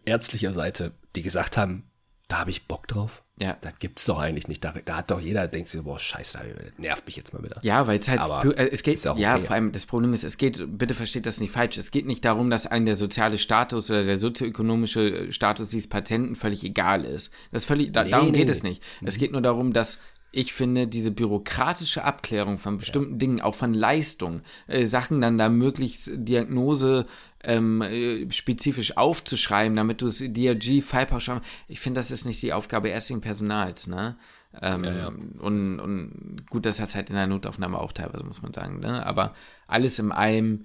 [0.04, 1.90] ärztlicher Seite, die gesagt haben,
[2.28, 3.22] da habe ich Bock drauf?
[3.42, 3.56] Ja.
[3.60, 4.62] Das gibt's doch eigentlich nicht.
[4.64, 7.56] Da, da hat doch jeder, denkt sich, boah, scheiße, das nervt mich jetzt mal wieder.
[7.62, 9.40] Ja, weil es halt, Aber äh, es geht, ja okay.
[9.40, 12.24] vor allem das Problem ist, es geht, bitte versteht das nicht falsch, es geht nicht
[12.24, 17.32] darum, dass einem der soziale Status oder der sozioökonomische Status dieses Patienten völlig egal ist.
[17.50, 18.52] Das völlig, da, Nee, darum nee, geht nee.
[18.52, 18.82] es nicht.
[19.02, 19.98] Es geht nur darum, dass
[20.32, 25.50] ich finde, diese bürokratische Abklärung von bestimmten Dingen, auch von Leistung, äh, Sachen dann da
[25.50, 27.06] möglichst Diagnose
[27.44, 32.54] ähm, äh, spezifisch aufzuschreiben, damit du es DRG, Fallpauschal, ich finde, das ist nicht die
[32.54, 34.16] Aufgabe ärztlichen Personals, ne?
[34.60, 35.08] Ähm, Ja, ja.
[35.08, 39.04] Und, und gut, das hast halt in der Notaufnahme auch teilweise, muss man sagen, ne?
[39.04, 39.34] Aber
[39.66, 40.64] alles im allem,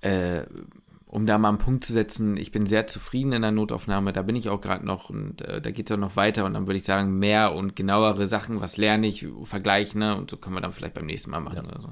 [0.00, 0.42] äh,
[1.16, 4.20] um da mal einen Punkt zu setzen, ich bin sehr zufrieden in der Notaufnahme, da
[4.20, 6.66] bin ich auch gerade noch und äh, da geht es auch noch weiter und dann
[6.66, 10.14] würde ich sagen, mehr und genauere Sachen, was lerne ich, vergleichen, ne?
[10.14, 11.88] Und so können wir dann vielleicht beim nächsten Mal machen oder so.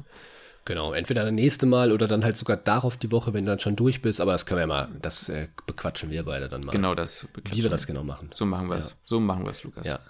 [0.66, 3.60] Genau, entweder das nächste Mal oder dann halt sogar darauf die Woche, wenn du dann
[3.60, 4.20] schon durch bist.
[4.20, 6.72] Aber das können wir mal, das äh, bequatschen wir beide dann mal.
[6.72, 7.26] Genau das.
[7.50, 8.28] Wie wir das genau machen.
[8.34, 9.00] So machen wir es.
[9.06, 9.88] So machen wir es, Lukas.
[9.88, 10.00] Ja.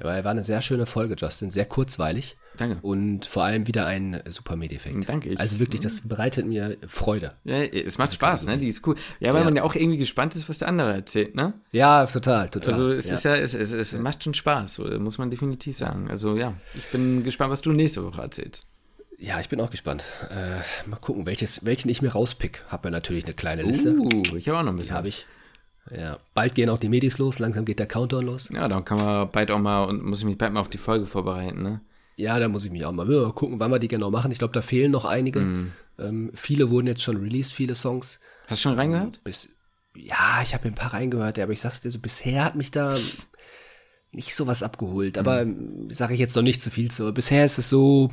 [0.00, 1.50] Aber war eine sehr schöne Folge, Justin.
[1.50, 2.36] Sehr kurzweilig.
[2.56, 2.78] Danke.
[2.82, 5.08] Und vor allem wieder ein super Medeffekt.
[5.08, 7.34] Danke, ich- Also wirklich, das bereitet mir Freude.
[7.44, 8.58] Ja, es macht Spaß, ne?
[8.58, 8.96] Die ist cool.
[9.20, 9.44] Ja, weil Ja.
[9.44, 11.54] man ja auch irgendwie gespannt ist, was der andere erzählt, ne?
[11.70, 12.72] Ja, total, total.
[12.74, 13.14] Also es ja.
[13.14, 16.10] ist ja, es, es, es macht schon Spaß, muss man definitiv sagen.
[16.10, 18.64] Also ja, ich bin gespannt, was du nächste Woche erzählst.
[19.18, 20.04] Ja, ich bin auch gespannt.
[20.30, 22.64] Äh, mal gucken, welches, welchen ich mir rauspick.
[22.68, 23.94] Hab ja natürlich eine kleine Liste.
[23.94, 24.96] Uh, ich habe auch noch ein bisschen.
[24.96, 25.26] habe ich.
[25.96, 28.48] Ja, bald gehen auch die Medis los, langsam geht der Countdown los.
[28.52, 30.78] Ja, dann kann man bald auch mal und muss ich mich bald mal auf die
[30.78, 31.80] Folge vorbereiten, ne?
[32.16, 34.30] Ja, da muss ich mich auch mal, mal gucken, wann wir die genau machen.
[34.30, 35.40] Ich glaube, da fehlen noch einige.
[35.40, 35.72] Mm.
[35.98, 38.20] Ähm, viele wurden jetzt schon released, viele Songs.
[38.46, 39.24] Hast du schon reingehört?
[39.24, 39.48] Bis,
[39.94, 42.94] ja, ich habe ein paar reingehört, aber ich sag's dir so, bisher hat mich da
[44.12, 45.18] nicht so was abgeholt.
[45.18, 45.90] Aber mhm.
[45.90, 47.04] sage ich jetzt noch nicht zu viel zu.
[47.04, 48.10] Aber bisher ist es so.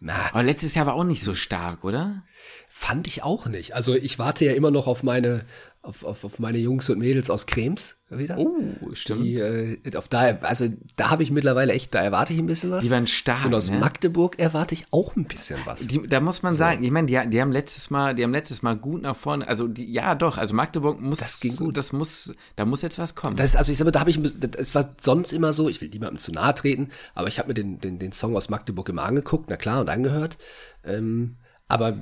[0.00, 2.22] Na, aber letztes Jahr war auch nicht so stark, oder?
[2.68, 3.74] Fand ich auch nicht.
[3.74, 5.44] Also ich warte ja immer noch auf meine
[5.88, 8.38] auf, auf, auf meine Jungs und Mädels aus Krems wieder.
[8.38, 8.60] Oh,
[8.92, 9.24] stimmt.
[9.24, 12.70] Die, äh, auf da, also da habe ich mittlerweile echt, da erwarte ich ein bisschen
[12.70, 12.84] was.
[12.84, 13.46] Die waren stark.
[13.46, 13.78] Und aus ne?
[13.78, 15.86] Magdeburg erwarte ich auch ein bisschen was.
[15.88, 16.58] Die, da muss man so.
[16.58, 19.48] sagen, ich meine, die, die haben letztes Mal, die haben letztes Mal gut nach vorne,
[19.48, 21.76] also die, ja doch, also Magdeburg muss, das ging gut.
[21.76, 23.36] das muss, da muss jetzt was kommen.
[23.36, 24.20] Das, also ich sag mal, da habe ich,
[24.56, 27.54] es war sonst immer so, ich will niemandem zu nahe treten, aber ich habe mir
[27.54, 30.36] den, den, den Song aus Magdeburg immer angeguckt, na klar, und angehört.
[30.84, 31.36] Ähm,
[31.66, 31.98] aber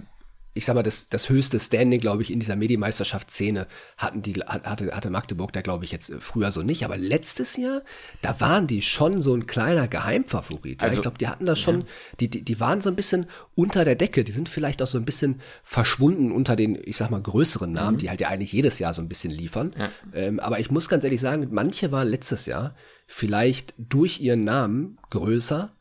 [0.56, 3.66] ich sag mal, das, das höchste Standing, glaube ich, in dieser Medienmeisterschaftsszene
[3.98, 6.84] hatten die, hatte, hatte Magdeburg da, glaube ich, jetzt früher so nicht.
[6.84, 7.82] Aber letztes Jahr,
[8.22, 10.82] da waren die schon so ein kleiner Geheimfavorit.
[10.82, 11.86] Also, ich glaube, die hatten da schon, ja.
[12.20, 14.24] die, die, die waren so ein bisschen unter der Decke.
[14.24, 17.96] Die sind vielleicht auch so ein bisschen verschwunden unter den, ich sag mal, größeren Namen,
[17.96, 18.00] mhm.
[18.00, 19.74] die halt ja eigentlich jedes Jahr so ein bisschen liefern.
[19.78, 19.90] Ja.
[20.14, 22.74] Ähm, aber ich muss ganz ehrlich sagen, manche waren letztes Jahr
[23.06, 25.75] vielleicht durch ihren Namen größer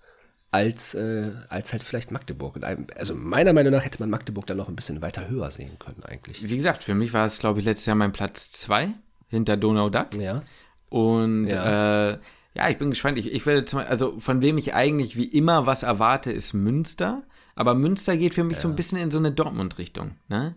[0.55, 2.59] als, äh, als halt vielleicht Magdeburg.
[2.95, 6.01] Also meiner Meinung nach hätte man Magdeburg dann noch ein bisschen weiter höher sehen können
[6.03, 6.49] eigentlich.
[6.49, 8.93] Wie gesagt, für mich war es, glaube ich, letztes Jahr mein Platz zwei
[9.27, 10.15] hinter Donau Duck.
[10.15, 10.41] Ja.
[10.89, 12.19] Und ja, äh,
[12.53, 13.17] ja ich bin gespannt.
[13.17, 17.23] Ich, ich werde zum also von wem ich eigentlich wie immer was erwarte, ist Münster.
[17.55, 18.61] Aber Münster geht für mich ja.
[18.61, 20.15] so ein bisschen in so eine Dortmund-Richtung.
[20.29, 20.55] Ne?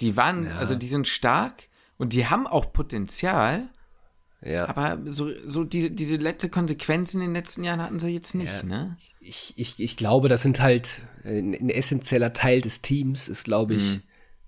[0.00, 0.54] Die waren, ja.
[0.56, 1.68] also die sind stark
[1.98, 3.68] und die haben auch Potenzial.
[4.44, 4.68] Ja.
[4.68, 8.52] Aber so, so diese, diese letzte Konsequenz in den letzten Jahren hatten sie jetzt nicht,
[8.52, 8.62] ja.
[8.62, 8.96] ne?
[9.20, 13.74] Ich, ich, ich glaube, das sind halt ein, ein essentieller Teil des Teams, ist, glaube
[13.74, 14.02] ich, mhm.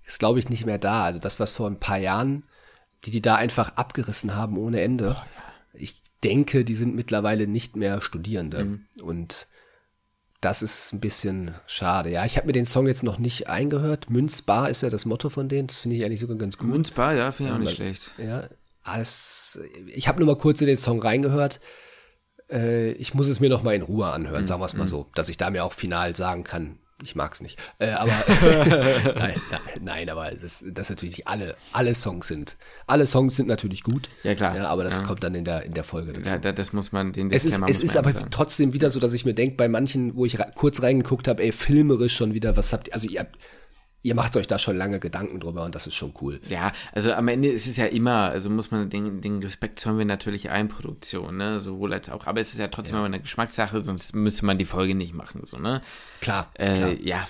[0.05, 1.03] ist, glaube ich, nicht mehr da.
[1.03, 2.43] Also das, was vor ein paar Jahren,
[3.05, 5.09] die die da einfach abgerissen haben ohne Ende.
[5.09, 5.53] Oh, ja.
[5.73, 8.65] Ich denke, die sind mittlerweile nicht mehr Studierende.
[8.65, 8.87] Mhm.
[9.01, 9.47] Und
[10.41, 12.11] das ist ein bisschen schade.
[12.11, 14.11] Ja, ich habe mir den Song jetzt noch nicht eingehört.
[14.11, 15.67] Münzbar ist ja das Motto von denen.
[15.67, 16.69] Das finde ich eigentlich sogar ganz gut.
[16.69, 18.13] Münzbar, ja, finde ich auch nicht schlecht.
[18.19, 18.47] Ja,
[18.95, 21.59] es, ich habe nur mal kurz in den Song reingehört.
[22.49, 24.85] Äh, ich muss es mir noch mal in Ruhe anhören, mm, sagen wir es mal
[24.85, 24.89] mm.
[24.89, 27.59] so, dass ich da mir auch final sagen kann, ich mag es nicht.
[27.79, 28.11] Äh, aber
[29.15, 32.57] nein, nein, nein, aber das, das natürlich nicht alle, alle Songs sind.
[32.87, 34.09] Alle Songs sind natürlich gut.
[34.23, 34.55] Ja, klar.
[34.55, 35.03] Ja, aber das ja.
[35.03, 36.29] kommt dann in der, in der Folge dazu.
[36.29, 38.27] Ja, das muss man, den Es ist, es ist aber sagen.
[38.31, 41.51] trotzdem wieder so, dass ich mir denke, bei manchen, wo ich kurz reingeguckt habe, ey,
[41.51, 43.37] filmerisch schon wieder, was habt ihr, also ihr habt,
[44.03, 46.39] ihr macht euch da schon lange Gedanken drüber und das ist schon cool.
[46.47, 49.97] Ja, also am Ende ist es ja immer, also muss man den, den Respekt zollen
[49.97, 52.99] wir natürlich allen Produktionen, ne, sowohl als auch, aber es ist ja trotzdem ja.
[52.99, 55.81] immer eine Geschmackssache, sonst müsste man die Folge nicht machen, so, ne.
[56.21, 56.93] Klar, äh, klar.
[57.01, 57.27] Ja,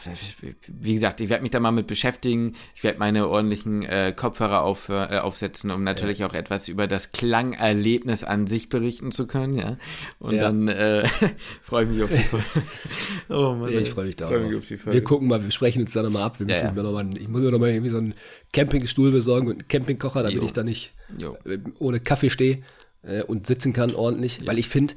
[0.67, 4.61] wie gesagt, ich werde mich da mal mit beschäftigen, ich werde meine ordentlichen äh, Kopfhörer
[4.61, 6.27] auf, äh, aufsetzen, um natürlich ja.
[6.27, 9.77] auch etwas über das Klangerlebnis an sich berichten zu können, ja,
[10.19, 10.43] und ja.
[10.43, 11.07] dann äh,
[11.61, 12.45] freue ich mich auf die Folge.
[13.29, 15.93] oh Mann, ja, ich freue mich da freu mich Wir gucken mal, wir sprechen uns
[15.93, 16.83] da nochmal ab, wir müssen ja, ja.
[16.83, 18.13] Noch mal, ich muss mir nochmal irgendwie so einen
[18.53, 20.45] Campingstuhl besorgen und einen Campingkocher, damit jo.
[20.45, 21.37] ich da nicht jo.
[21.45, 22.63] Äh, ohne Kaffee stehe
[23.03, 24.39] äh, und sitzen kann ordentlich.
[24.39, 24.47] Ja.
[24.47, 24.95] Weil ich finde,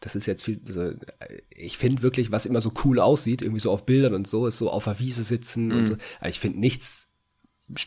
[0.00, 0.92] das ist jetzt viel, also,
[1.50, 4.58] ich finde wirklich, was immer so cool aussieht, irgendwie so auf Bildern und so, ist
[4.58, 5.78] so auf der Wiese sitzen mhm.
[5.78, 5.96] und so.
[6.20, 7.08] Aber ich finde nichts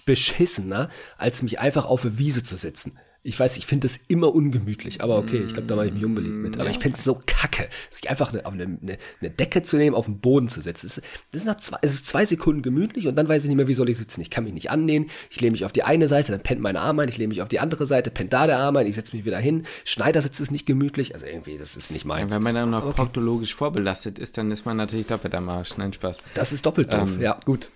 [0.05, 2.99] beschissener, als mich einfach auf der Wiese zu setzen.
[3.21, 6.05] Ich weiß, ich finde das immer ungemütlich, aber okay, ich glaube, da mache ich mich
[6.05, 6.55] unbeliebt mit.
[6.55, 6.71] Aber ja.
[6.71, 10.19] ich finde es so kacke, sich einfach eine, eine, eine, Decke zu nehmen, auf den
[10.19, 10.87] Boden zu setzen.
[10.87, 13.49] Es ist, das ist nach zwei, es ist zwei Sekunden gemütlich und dann weiß ich
[13.49, 14.21] nicht mehr, wie soll ich sitzen.
[14.21, 15.07] Ich kann mich nicht annähen.
[15.29, 17.09] Ich lehne mich auf die eine Seite, dann pennt mein Arm ein.
[17.09, 18.87] Ich lehne mich auf die andere Seite, pennt da der Arm ein.
[18.87, 19.63] Ich setze mich wieder hin.
[19.83, 21.13] Schneidersitz ist nicht gemütlich.
[21.13, 22.31] Also irgendwie, das ist nicht meins.
[22.31, 22.95] Ja, wenn man dann noch okay.
[22.95, 25.75] proktologisch vorbelastet ist, dann ist man natürlich doppelt am Arsch.
[25.77, 26.23] Nein, Spaß.
[26.35, 27.37] Das ist doppelt doof, ähm, ja.
[27.43, 27.69] Gut.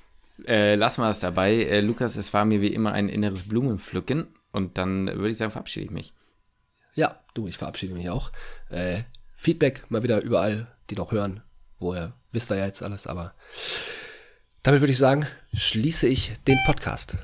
[0.47, 1.53] Äh, lassen wir es dabei.
[1.53, 4.27] Äh, Lukas, es war mir wie immer ein inneres Blumenpflücken.
[4.53, 6.13] Und dann würde ich sagen, verabschiede ich mich.
[6.93, 8.31] Ja, du, ich verabschiede mich auch.
[8.69, 9.01] Äh,
[9.35, 11.41] Feedback mal wieder überall, die noch hören.
[11.79, 13.33] Woher wisst ihr ja jetzt alles, aber
[14.61, 17.17] damit würde ich sagen, schließe ich den Podcast.